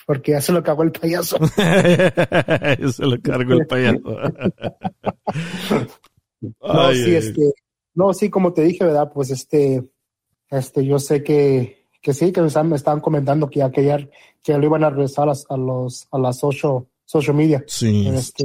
[0.04, 1.38] Porque ya se lo cagó el payaso.
[1.56, 3.98] se lo cargó el payaso.
[6.40, 7.14] no, Ay, sí, ay.
[7.14, 7.54] este,
[7.94, 9.10] no, sí, como te dije, ¿verdad?
[9.10, 9.88] Pues este,
[10.50, 13.84] este, yo sé que, que sí, que me estaban, me estaban comentando que ya, que
[13.84, 17.64] ya, que ya lo iban a regresar a los, a las social, social media.
[17.66, 18.06] Sí.
[18.08, 18.44] Este,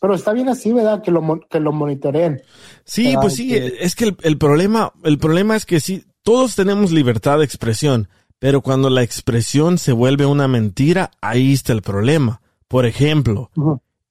[0.00, 1.02] pero está bien así, ¿verdad?
[1.02, 2.42] Que lo, que lo monitoreen.
[2.84, 3.20] Sí, ¿verdad?
[3.22, 6.90] pues sí, Que- es que el, el problema, el problema es que sí, todos tenemos
[6.90, 12.40] libertad de expresión, pero cuando la expresión se vuelve una mentira, ahí está el problema.
[12.68, 13.50] Por ejemplo,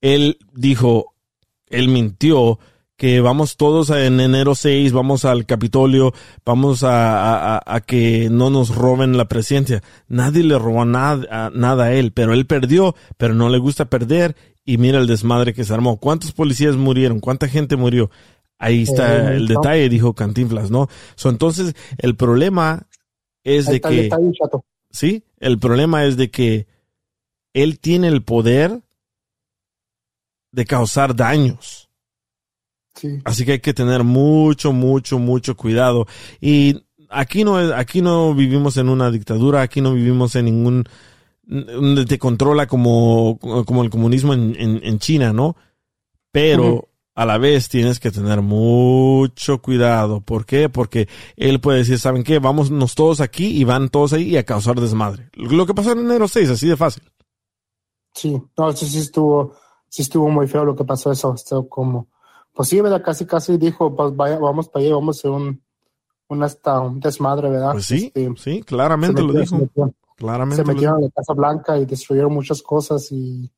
[0.02, 1.14] él dijo,
[1.68, 2.60] él mintió
[2.98, 6.14] que vamos todos a- en enero 6, vamos al Capitolio,
[6.46, 9.82] vamos a, a- a- que no nos roben la presidencia.
[10.10, 13.86] Nadie le robó nada, a- nada a él, pero él perdió, pero no le gusta
[13.86, 14.36] perder
[14.74, 15.97] y mira el desmadre que se armó.
[15.97, 17.20] ¿Cuántos policías murieron?
[17.20, 18.09] ¿Cuánta gente murió?
[18.57, 19.55] Ahí está Eh, el no.
[19.59, 20.89] detalle, dijo Cantinflas, ¿no?
[21.15, 22.88] So, entonces, el problema
[23.43, 24.09] es Ahí de está que...
[24.91, 26.67] Sí, el problema es de que
[27.53, 28.82] él tiene el poder
[30.51, 31.89] de causar daños.
[32.95, 33.20] Sí.
[33.24, 36.05] Así que hay que tener mucho, mucho, mucho cuidado.
[36.41, 40.84] Y aquí no, es- aquí no vivimos en una dictadura, aquí no vivimos en ningún,
[42.08, 45.56] te controla como, como el comunismo en, en- en China, ¿no?
[46.32, 50.22] Pero a la vez tienes que tener mucho cuidado.
[50.22, 50.70] ¿Por qué?
[50.70, 52.39] Porque él puede decir, ¿saben qué?
[52.39, 55.30] Vámonos todos aquí y van todos ahí a causar desmadre.
[55.34, 57.04] Lo que pasó en enero 6, así de fácil.
[58.14, 59.54] Sí, no, sí, sí estuvo,
[59.88, 62.08] sí estuvo muy feo lo que pasó eso, estuvo como,
[62.54, 63.02] pues sí, ¿verdad?
[63.04, 65.64] Casi, casi dijo, pues vaya, vamos para allá, vamos a hacer un,
[66.30, 67.72] un hasta un desmadre, ¿verdad?
[67.74, 69.58] Pues sí, Este, sí, claramente lo dijo.
[70.20, 73.49] Claramente se metieron a la Casa Blanca y destruyeron muchas cosas y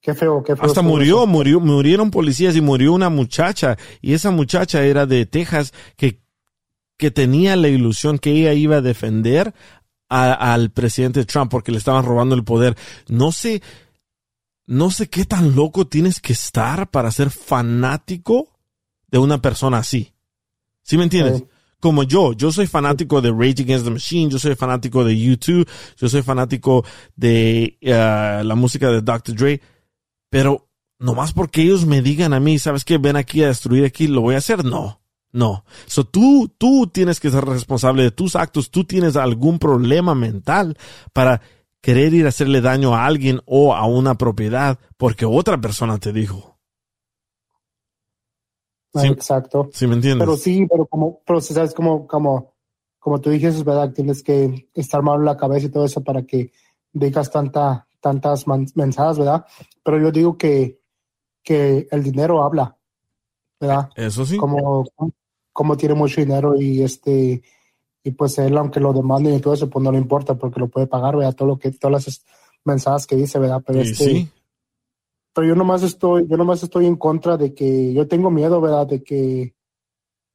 [0.00, 0.64] qué feo, qué feo.
[0.64, 1.26] Hasta murió, eso.
[1.26, 3.76] murió, murieron policías y murió una muchacha.
[4.00, 6.22] Y esa muchacha era de Texas que,
[6.96, 9.52] que tenía la ilusión que ella iba a defender
[10.08, 12.76] a- al presidente Trump porque le estaban robando el poder.
[13.08, 13.60] No sé,
[14.66, 18.48] no sé qué tan loco tienes que estar para ser fanático
[19.08, 20.12] de una persona así.
[20.82, 21.38] ¿Sí me entiendes?
[21.38, 21.46] Sí.
[21.82, 25.68] Como yo, yo soy fanático de Rage Against the Machine, yo soy fanático de YouTube,
[25.96, 26.84] yo soy fanático
[27.16, 29.34] de eh, la música de Dr.
[29.34, 29.60] Dre,
[30.30, 30.68] pero
[31.00, 32.98] nomás porque ellos me digan a mí, ¿sabes qué?
[32.98, 34.64] Ven aquí a destruir aquí, lo voy a hacer.
[34.64, 35.02] No,
[35.32, 35.64] no.
[35.86, 38.70] So, tú, tú tienes que ser responsable de tus actos.
[38.70, 40.78] Tú tienes algún problema mental
[41.12, 41.40] para
[41.80, 46.12] querer ir a hacerle daño a alguien o a una propiedad porque otra persona te
[46.12, 46.51] dijo.
[48.94, 49.06] Sí.
[49.08, 49.70] Exacto.
[49.72, 50.26] ¿Sí me entiendes?
[50.26, 52.52] Pero sí, pero como, pero sabes como, como,
[52.98, 56.04] como tú dijiste, es verdad, tienes que estar mal en la cabeza y todo eso
[56.04, 56.52] para que
[56.92, 59.46] digas tanta, tantas mensajes, ¿verdad?
[59.82, 60.78] Pero yo digo que,
[61.42, 62.76] que el dinero habla,
[63.58, 63.88] ¿verdad?
[63.96, 64.36] Eso sí.
[64.36, 64.84] Como,
[65.52, 67.42] como tiene mucho dinero y este,
[68.04, 70.68] y pues él, aunque lo demanden y todo eso, pues no le importa porque lo
[70.68, 71.34] puede pagar, ¿verdad?
[71.34, 72.24] Todo lo que, todas las
[72.64, 73.62] mensajes que dice, ¿verdad?
[73.64, 74.30] Pero Y este, sí.
[75.34, 78.86] Pero yo nomás estoy, yo nomás estoy en contra de que, yo tengo miedo, ¿verdad?
[78.86, 79.54] De que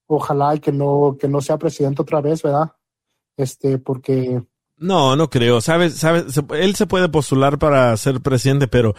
[0.07, 2.71] ojalá que no, que no sea presidente otra vez, ¿verdad?
[3.35, 4.43] Este, porque
[4.77, 5.61] No, no creo.
[5.61, 8.95] Sabes, sabes, él se puede postular para ser presidente, pero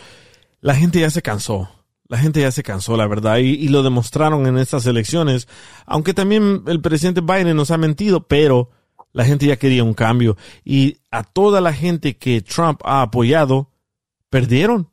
[0.60, 1.68] la gente ya se cansó.
[2.06, 5.46] La gente ya se cansó, la verdad, y, y lo demostraron en estas elecciones.
[5.84, 8.70] Aunque también el presidente Biden nos ha mentido, pero
[9.12, 10.36] la gente ya quería un cambio.
[10.64, 13.70] Y a toda la gente que Trump ha apoyado,
[14.30, 14.90] perdieron.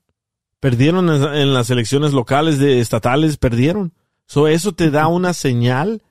[0.65, 3.93] Perdieron en, las elecciones locales de estatales, perdieron.
[4.25, 6.01] So, eso te da una señal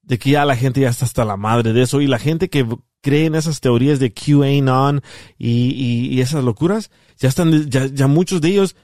[0.00, 2.48] de que ya la gente ya está hasta la madre de eso y la gente
[2.48, 2.66] que
[3.02, 5.02] cree en esas teorías de QAnon
[5.36, 8.74] y, y, y esas locuras, ya están, ya, ya muchos de ellos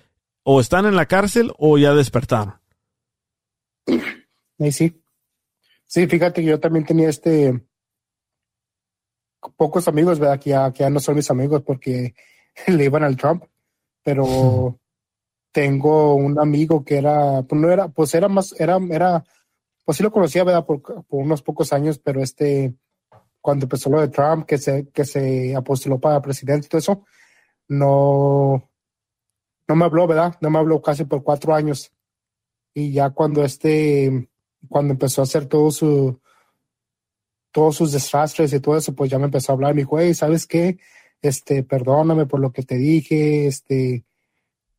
[0.43, 2.61] o están en la cárcel o ya despertaron.
[4.59, 5.03] Ahí sí.
[5.87, 7.59] Sí, fíjate que yo también tenía este
[9.57, 10.39] pocos amigos, ¿verdad?
[10.39, 12.15] Que ya, que ya no son mis amigos porque
[12.67, 13.45] le iban al Trump,
[14.05, 14.79] pero
[15.53, 19.25] tengo un amigo que era, pues no era, pues era más, era, era,
[19.85, 20.65] pues sí lo conocía, ¿verdad?
[20.65, 22.75] Por, unos pocos años, pero este,
[23.41, 27.05] cuando empezó lo de Trump, que se, que se apostoló para presidente y todo eso,
[27.69, 28.71] no,
[29.69, 30.37] no me habló, ¿verdad?
[30.41, 31.93] No me habló casi por cuatro años.
[32.75, 34.29] Y ya cuando este,
[34.69, 36.21] cuando empezó a hacer todo su,
[37.53, 40.15] todos sus desastres y todo eso, pues ya me empezó a hablar, me dijo, hey,
[40.15, 40.79] ¿sabes qué?
[41.23, 44.05] Este, perdóname por lo que te dije, este,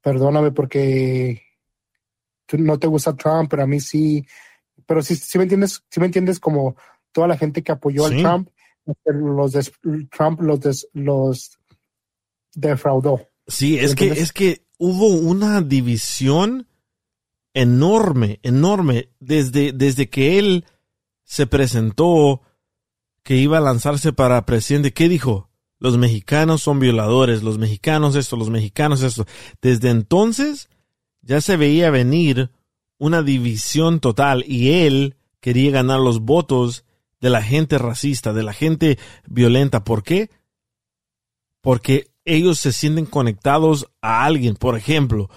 [0.02, 1.42] perdóname porque
[2.54, 4.26] no te gusta Trump, pero a mí sí,
[4.86, 6.76] pero sí, sí me entiendes, sí me entiendes como
[7.12, 8.16] toda la gente que apoyó Sí.
[8.16, 8.50] al Trump,
[8.86, 9.72] este, los des-
[10.12, 11.58] Trump los des- los
[12.54, 13.28] defraudó.
[13.48, 14.20] Sí, es que, ¿Entiendes?
[14.24, 16.68] es que hubo una división
[17.54, 20.66] enorme, enorme, desde, desde que él
[21.24, 22.42] se presentó
[23.24, 24.94] que iba a lanzarse para presidente.
[24.94, 25.50] ¿Qué dijo?
[25.82, 29.26] Los mexicanos son violadores, los mexicanos esto, los mexicanos esto.
[29.64, 30.70] Desde entonces
[31.24, 32.52] ya se veía venir
[33.00, 36.86] una división total y él quería ganar los votos
[37.20, 39.84] de la gente racista, de la gente violenta.
[39.84, 40.30] ¿Por qué?
[41.62, 44.56] Porque ellos se sienten conectados a alguien.
[44.56, 45.32] Por ejemplo,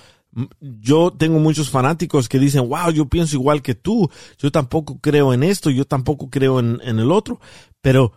[0.60, 5.32] yo tengo muchos fanáticos que dicen, wow, yo pienso igual que tú, yo tampoco creo
[5.32, 7.40] en esto, yo tampoco creo en, el otro,
[7.80, 8.12] pero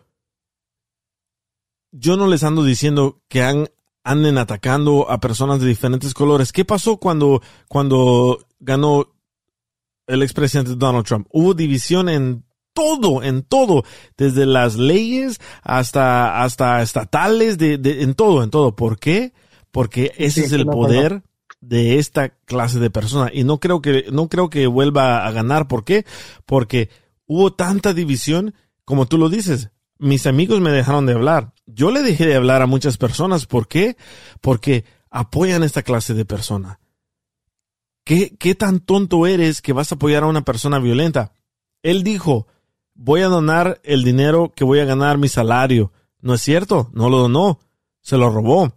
[2.00, 3.70] yo no les ando diciendo que han,
[4.04, 6.52] anden atacando a personas de diferentes colores.
[6.52, 9.14] ¿Qué pasó cuando, cuando ganó
[10.08, 11.28] el expresidente Donald Trump?
[11.32, 13.84] Hubo división en todo, en todo,
[14.18, 18.76] desde las leyes hasta, hasta estatales, de, en todo, en todo.
[18.76, 19.34] ¿Por qué?
[19.72, 21.24] Porque ese es el poder
[21.60, 25.68] de esta clase de persona y no creo que no creo que vuelva a ganar
[25.68, 26.06] ¿por qué?
[26.46, 26.90] porque
[27.26, 28.54] hubo tanta división
[28.86, 31.54] como tú lo dices mis amigos me dejaron de hablar.
[31.66, 33.46] Yo le dejé de hablar a muchas personas.
[33.46, 33.98] ¿por qué?
[34.42, 36.80] porque apoyan esta clase de persona.
[38.04, 41.34] ¿Qué, qué tan tonto eres que vas a apoyar a una persona violenta
[41.84, 42.48] él dijo
[42.94, 45.92] voy a donar el dinero que voy a ganar mi salario.
[46.20, 47.60] No es cierto no lo donó.
[48.02, 48.74] Se lo robó.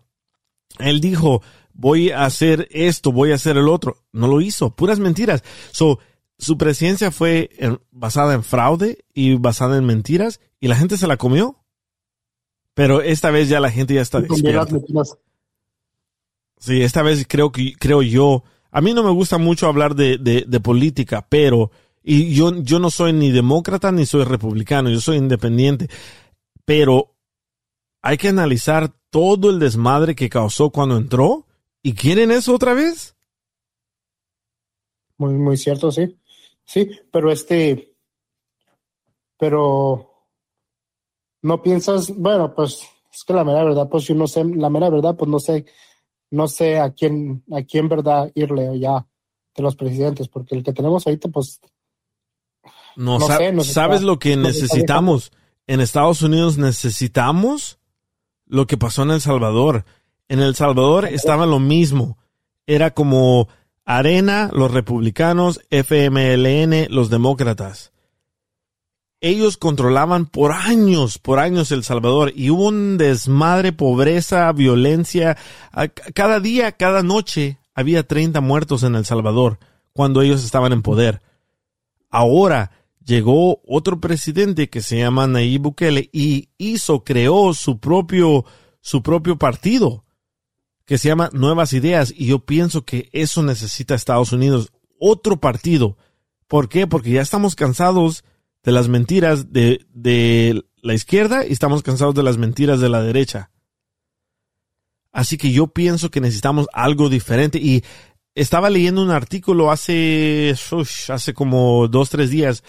[0.78, 1.42] Él dijo
[1.72, 4.04] voy a hacer esto, voy a hacer el otro.
[4.12, 5.42] No lo hizo, puras mentiras.
[6.40, 7.50] Su presidencia fue
[7.92, 11.56] basada en fraude y basada en mentiras y la gente se la comió.
[12.74, 14.76] Pero esta vez ya la gente ya está despierta.
[16.58, 18.42] Sí, esta vez creo que creo yo.
[18.70, 21.70] A mí no me gusta mucho hablar de, de, de política, pero
[22.02, 25.88] y yo, yo no soy ni demócrata ni soy republicano, yo soy independiente.
[26.64, 27.14] Pero
[28.02, 31.46] hay que analizar todo el desmadre que causó cuando entró
[31.82, 33.16] ¿Y quieren eso otra vez?
[35.16, 36.16] Muy, muy cierto, sí.
[36.70, 37.96] Sí, pero este,
[39.36, 40.24] pero
[41.42, 44.88] no piensas, bueno, pues es que la mera verdad, pues yo no sé, la mera
[44.88, 45.66] verdad, pues no sé,
[46.30, 49.04] no sé a quién, a quién verdad irle ya
[49.56, 51.60] de los presidentes, porque el que tenemos ahorita, pues
[52.94, 55.32] no, sé, no sabes lo que necesitamos.
[55.66, 57.80] En Estados Unidos necesitamos
[58.46, 59.84] lo que pasó en El Salvador.
[60.28, 62.16] En El Salvador estaba lo mismo.
[62.64, 63.48] Era como
[63.84, 67.92] Arena, los republicanos, FMLN, los demócratas.
[69.20, 75.36] Ellos controlaban por años, por años El Salvador y hubo un desmadre, pobreza, violencia.
[76.14, 79.58] Cada día, cada noche había 30 muertos en El Salvador
[79.92, 81.20] cuando ellos estaban en poder.
[82.08, 82.70] Ahora
[83.04, 88.46] llegó otro presidente que se llama Nayib Bukele y hizo, creó su propio,
[88.80, 90.04] su propio partido
[90.90, 95.96] que se llama Nuevas Ideas y yo pienso que eso necesita Estados Unidos, otro partido.
[96.48, 96.88] ¿Por qué?
[96.88, 98.24] Porque ya estamos cansados
[98.64, 103.02] de las mentiras de, de la izquierda y estamos cansados de las mentiras de la
[103.02, 103.52] derecha.
[105.12, 107.84] Así que yo pienso que necesitamos algo diferente y
[108.34, 110.56] estaba leyendo un artículo hace,
[111.08, 112.64] hace como dos, tres días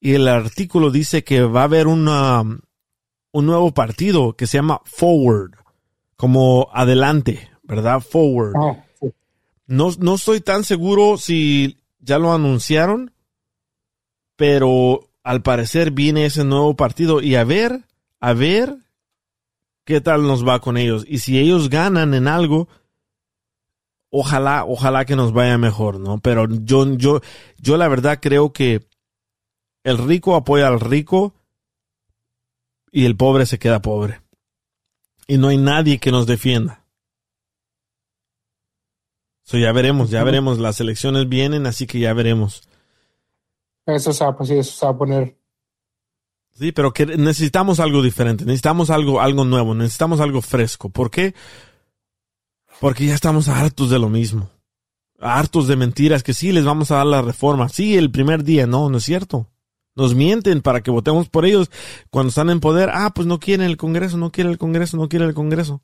[0.00, 2.06] y el artículo dice que va a haber un
[3.30, 5.61] nuevo partido que se llama Forward
[6.22, 7.98] como adelante, ¿verdad?
[7.98, 8.54] Forward.
[8.54, 8.84] Ah,
[9.66, 13.12] no, no estoy tan seguro si ya lo anunciaron,
[14.36, 17.80] pero al parecer viene ese nuevo partido y a ver,
[18.20, 18.76] a ver
[19.84, 21.04] qué tal nos va con ellos.
[21.08, 22.68] Y si ellos ganan en algo,
[24.08, 26.18] ojalá, ojalá que nos vaya mejor, ¿no?
[26.18, 27.20] Pero yo, yo,
[27.58, 28.86] yo la verdad creo que
[29.82, 31.34] el rico apoya al rico
[32.92, 34.22] y el pobre se queda pobre
[35.32, 36.84] y no hay nadie que nos defienda.
[39.44, 40.58] So ya veremos, ya veremos.
[40.58, 42.68] Las elecciones vienen, así que ya veremos.
[43.86, 45.38] Eso se va, pues eso se va a poner.
[46.52, 50.90] Sí, pero que necesitamos algo diferente, necesitamos algo, algo nuevo, necesitamos algo fresco.
[50.90, 51.34] ¿Por qué?
[52.78, 54.50] Porque ya estamos hartos de lo mismo.
[55.18, 57.70] Hartos de mentiras que sí les vamos a dar la reforma.
[57.70, 59.48] Sí, el primer día, no, no es cierto.
[59.94, 61.70] Nos mienten para que votemos por ellos
[62.10, 62.90] cuando están en poder.
[62.92, 65.82] Ah, pues no quieren el Congreso, no quieren el Congreso, no quieren el Congreso.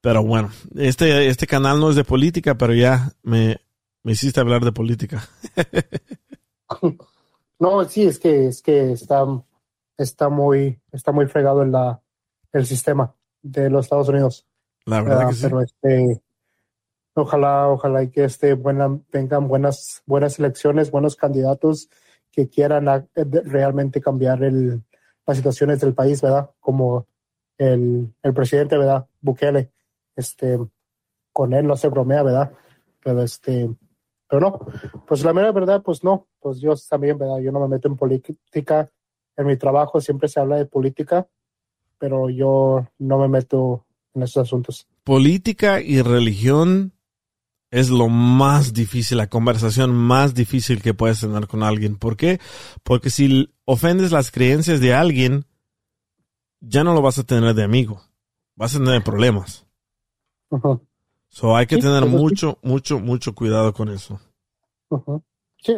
[0.00, 3.60] Pero bueno, este, este canal no es de política, pero ya me,
[4.02, 5.28] me hiciste hablar de política.
[7.58, 9.26] no, sí, es que, es que está,
[9.98, 12.00] está muy, está muy fregado en la,
[12.52, 14.46] el sistema de los Estados Unidos.
[14.86, 15.42] La verdad que sí.
[15.42, 16.22] Pero este,
[17.14, 21.90] Ojalá, ojalá y que este buena, tengan buenas, buenas elecciones, buenos candidatos
[22.30, 24.82] que quieran eh, realmente cambiar el,
[25.26, 26.50] las situaciones del país, ¿verdad?
[26.60, 27.06] Como
[27.58, 29.06] el, el presidente, ¿verdad?
[29.20, 29.70] Bukele,
[30.14, 30.58] este,
[31.32, 32.52] con él no se bromea, ¿verdad?
[33.02, 33.70] pero este,
[34.28, 34.58] pero no,
[35.06, 37.38] pues la mera verdad, pues no, pues yo también, ¿verdad?
[37.38, 38.90] Yo no me meto en política,
[39.36, 41.26] en mi trabajo siempre se habla de política,
[41.98, 43.84] pero yo no me meto
[44.14, 44.86] en esos asuntos.
[45.04, 46.92] Política y religión
[47.70, 51.96] es lo más difícil, la conversación más difícil que puedes tener con alguien.
[51.96, 52.40] ¿Por qué?
[52.82, 55.46] Porque si ofendes las creencias de alguien,
[56.60, 58.02] ya no lo vas a tener de amigo.
[58.56, 59.66] Vas a tener problemas.
[60.50, 60.80] Ajá.
[61.28, 62.08] So hay que Sí, tener sí.
[62.08, 64.20] mucho, mucho, mucho cuidado con eso.
[65.62, 65.76] Sí,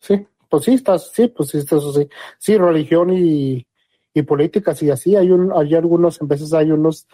[0.00, 2.06] sí, pues sí, estás, sí, pues sí, eso sí.
[2.38, 3.66] Sí, religión y,
[4.12, 5.16] y política, sí, así.
[5.16, 7.06] Hay, un, hay algunos, en veces hay unos,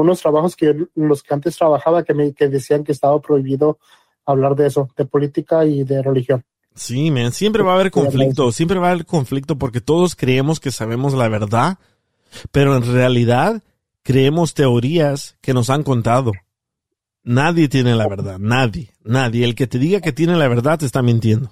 [0.00, 3.78] unos trabajos que los que antes trabajaba que me que decían que estaba prohibido
[4.24, 6.44] hablar de eso, de política y de religión.
[6.74, 10.60] Sí, man, siempre va a haber conflicto, siempre va a haber conflicto porque todos creemos
[10.60, 11.78] que sabemos la verdad,
[12.52, 13.62] pero en realidad
[14.02, 16.32] creemos teorías que nos han contado.
[17.24, 19.44] Nadie tiene la verdad, nadie, nadie.
[19.44, 21.50] El que te diga que tiene la verdad te está mintiendo.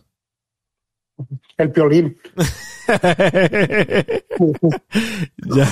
[1.58, 2.16] El piolín.
[5.56, 5.66] ya.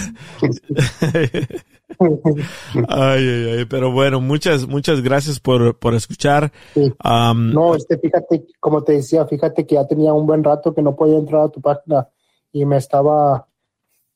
[2.88, 3.64] ay, ay, ay.
[3.66, 6.52] Pero bueno, muchas, muchas gracias por, por escuchar.
[6.76, 10.82] Um, No, este, fíjate, como te decía, fíjate que ya tenía un buen rato que
[10.82, 12.08] no podía entrar a tu página
[12.52, 13.46] y me estaba,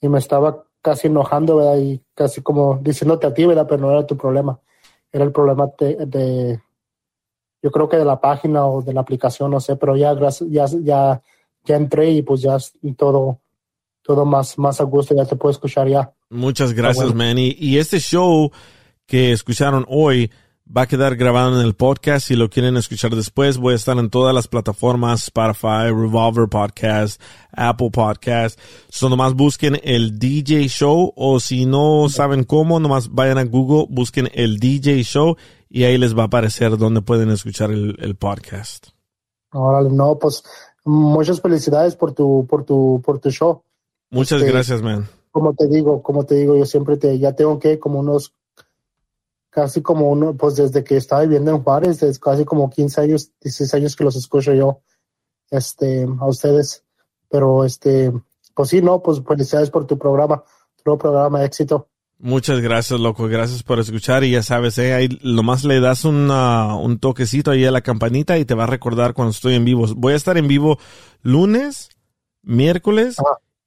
[0.00, 1.78] y me estaba casi enojando, ¿verdad?
[1.78, 3.66] Y casi como diciéndote a ti, ¿verdad?
[3.68, 4.58] Pero no era tu problema.
[5.12, 6.60] Era el problema de, de-
[7.62, 10.14] yo creo que de la página o de la aplicación, no sé, pero ya,
[10.48, 11.22] ya, ya,
[11.64, 12.56] ya entré y pues ya
[12.96, 13.40] todo,
[14.02, 16.12] todo más, más a gusto, ya te puedo escuchar ya.
[16.30, 17.18] Muchas gracias, bueno.
[17.18, 17.38] man.
[17.38, 18.50] Y, y este show
[19.06, 20.30] que escucharon hoy
[20.74, 22.28] va a quedar grabado en el podcast.
[22.28, 27.20] Si lo quieren escuchar después, voy a estar en todas las plataformas, Spotify, Revolver Podcast,
[27.52, 28.58] Apple Podcast.
[28.90, 33.86] So nomás busquen el DJ Show o si no saben cómo, nomás vayan a Google,
[33.88, 35.36] busquen el DJ Show
[35.68, 38.88] y ahí les va a aparecer donde pueden escuchar el, el podcast.
[39.52, 40.42] Órale, no, pues
[40.84, 43.62] muchas felicidades por tu, por tu, por tu show.
[44.10, 45.08] Muchas Este, gracias, man.
[45.30, 48.34] como te digo, como te digo, yo siempre te, ya tengo que como unos,
[49.50, 53.30] casi como uno, pues desde que estaba viviendo en Juárez, desde casi como 15 años,
[53.40, 54.80] 16 años que los escucho yo,
[55.50, 56.84] este, a ustedes,
[57.28, 58.12] pero este,
[58.54, 60.42] pues sí, no, pues felicidades por tu programa,
[60.76, 61.87] tu nuevo programa, éxito.
[62.20, 63.28] Muchas gracias, loco.
[63.28, 64.24] Gracias por escuchar.
[64.24, 68.38] Y ya sabes, eh, ahí nomás le das una- un toquecito ahí a la campanita
[68.38, 69.86] y te va a recordar cuando estoy en vivo.
[69.96, 70.78] Voy a estar en vivo
[71.22, 71.90] lunes,
[72.42, 73.16] miércoles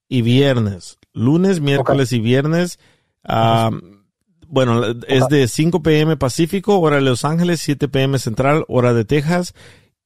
[0.09, 0.97] y viernes.
[1.13, 2.77] Lunes, miércoles y viernes.
[4.47, 6.17] Bueno, es de 5 p.m.
[6.17, 8.19] Pacífico, hora de Los Ángeles, 7 p.m.
[8.19, 9.53] Central, hora de Texas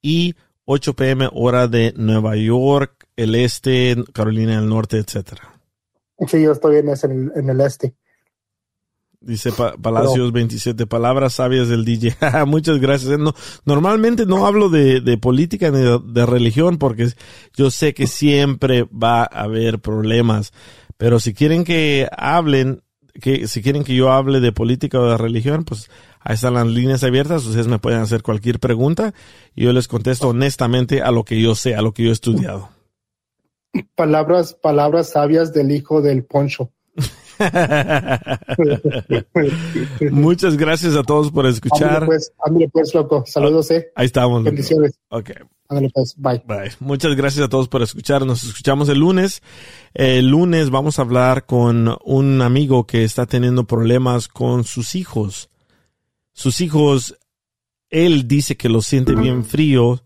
[0.03, 0.35] y
[0.65, 1.30] 8 p.m.
[1.34, 5.59] hora de Nueva York, el este, Carolina del Norte, etcétera.
[6.27, 7.95] Sí, yo estoy ese- en el este.
[9.26, 12.15] Dice Pa- Palacios 27, palabras sabias del DJ.
[12.45, 13.18] Muchas gracias.
[13.18, 13.34] No,
[13.65, 17.10] normalmente no hablo de, de política ni de, de religión porque
[17.56, 20.53] yo sé que siempre va a haber problemas.
[20.97, 22.84] Pero si quieren que hablen,
[23.19, 25.89] que si quieren que yo hable de política o de religión, pues
[26.19, 27.45] ahí están las líneas abiertas.
[27.47, 29.15] Ustedes me pueden hacer cualquier pregunta
[29.56, 32.14] y yo les contesto honestamente a lo que yo sé, a lo que yo he
[32.14, 32.69] estudiado.
[33.95, 36.72] Palabras, palabras sabias del hijo del poncho.
[40.12, 41.90] Muchas gracias a todos por escuchar.
[41.90, 43.24] Ándale pues, ándale pues, loco.
[43.26, 43.91] Saludos, eh.
[43.95, 44.40] Ahí estamos.
[44.40, 44.52] loco.
[44.52, 44.99] Bendiciones.
[45.10, 45.32] Ok.
[45.68, 46.41] Ándale pues, bye.
[46.45, 46.72] Bye.
[46.80, 48.26] Muchas gracias a todos por escuchar.
[48.26, 49.41] Nos escuchamos el lunes.
[49.94, 55.49] El lunes vamos a hablar con un amigo que está teniendo problemas con sus hijos.
[56.34, 57.18] Sus hijos,
[57.90, 60.02] él dice que los siente bien frío.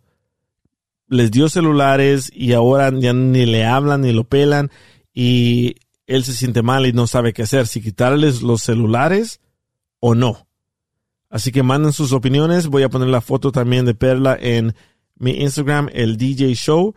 [1.08, 4.70] Les dio celulares y ahora ya ni le hablan ni lo pelan
[5.14, 5.76] y
[6.10, 9.40] él se siente mal y no sabe qué hacer, si quitarles los celulares
[10.00, 10.48] o no.
[11.30, 12.68] Así que manden sus opiniones.
[12.68, 14.74] Voy a poner la foto también de Perla en
[15.16, 16.96] mi Instagram, el DJ Show.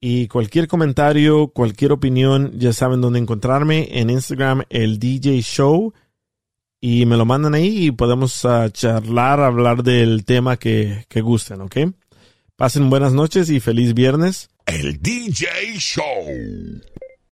[0.00, 3.88] Y cualquier comentario, cualquier opinión, ya saben dónde encontrarme.
[3.90, 5.92] En Instagram, el DJ Show.
[6.80, 11.60] Y me lo mandan ahí y podemos ah, charlar, hablar del tema que, que gusten,
[11.60, 11.76] ¿ok?
[12.56, 14.50] Pasen buenas noches y feliz viernes.
[14.66, 15.48] El DJ
[15.78, 16.04] Show.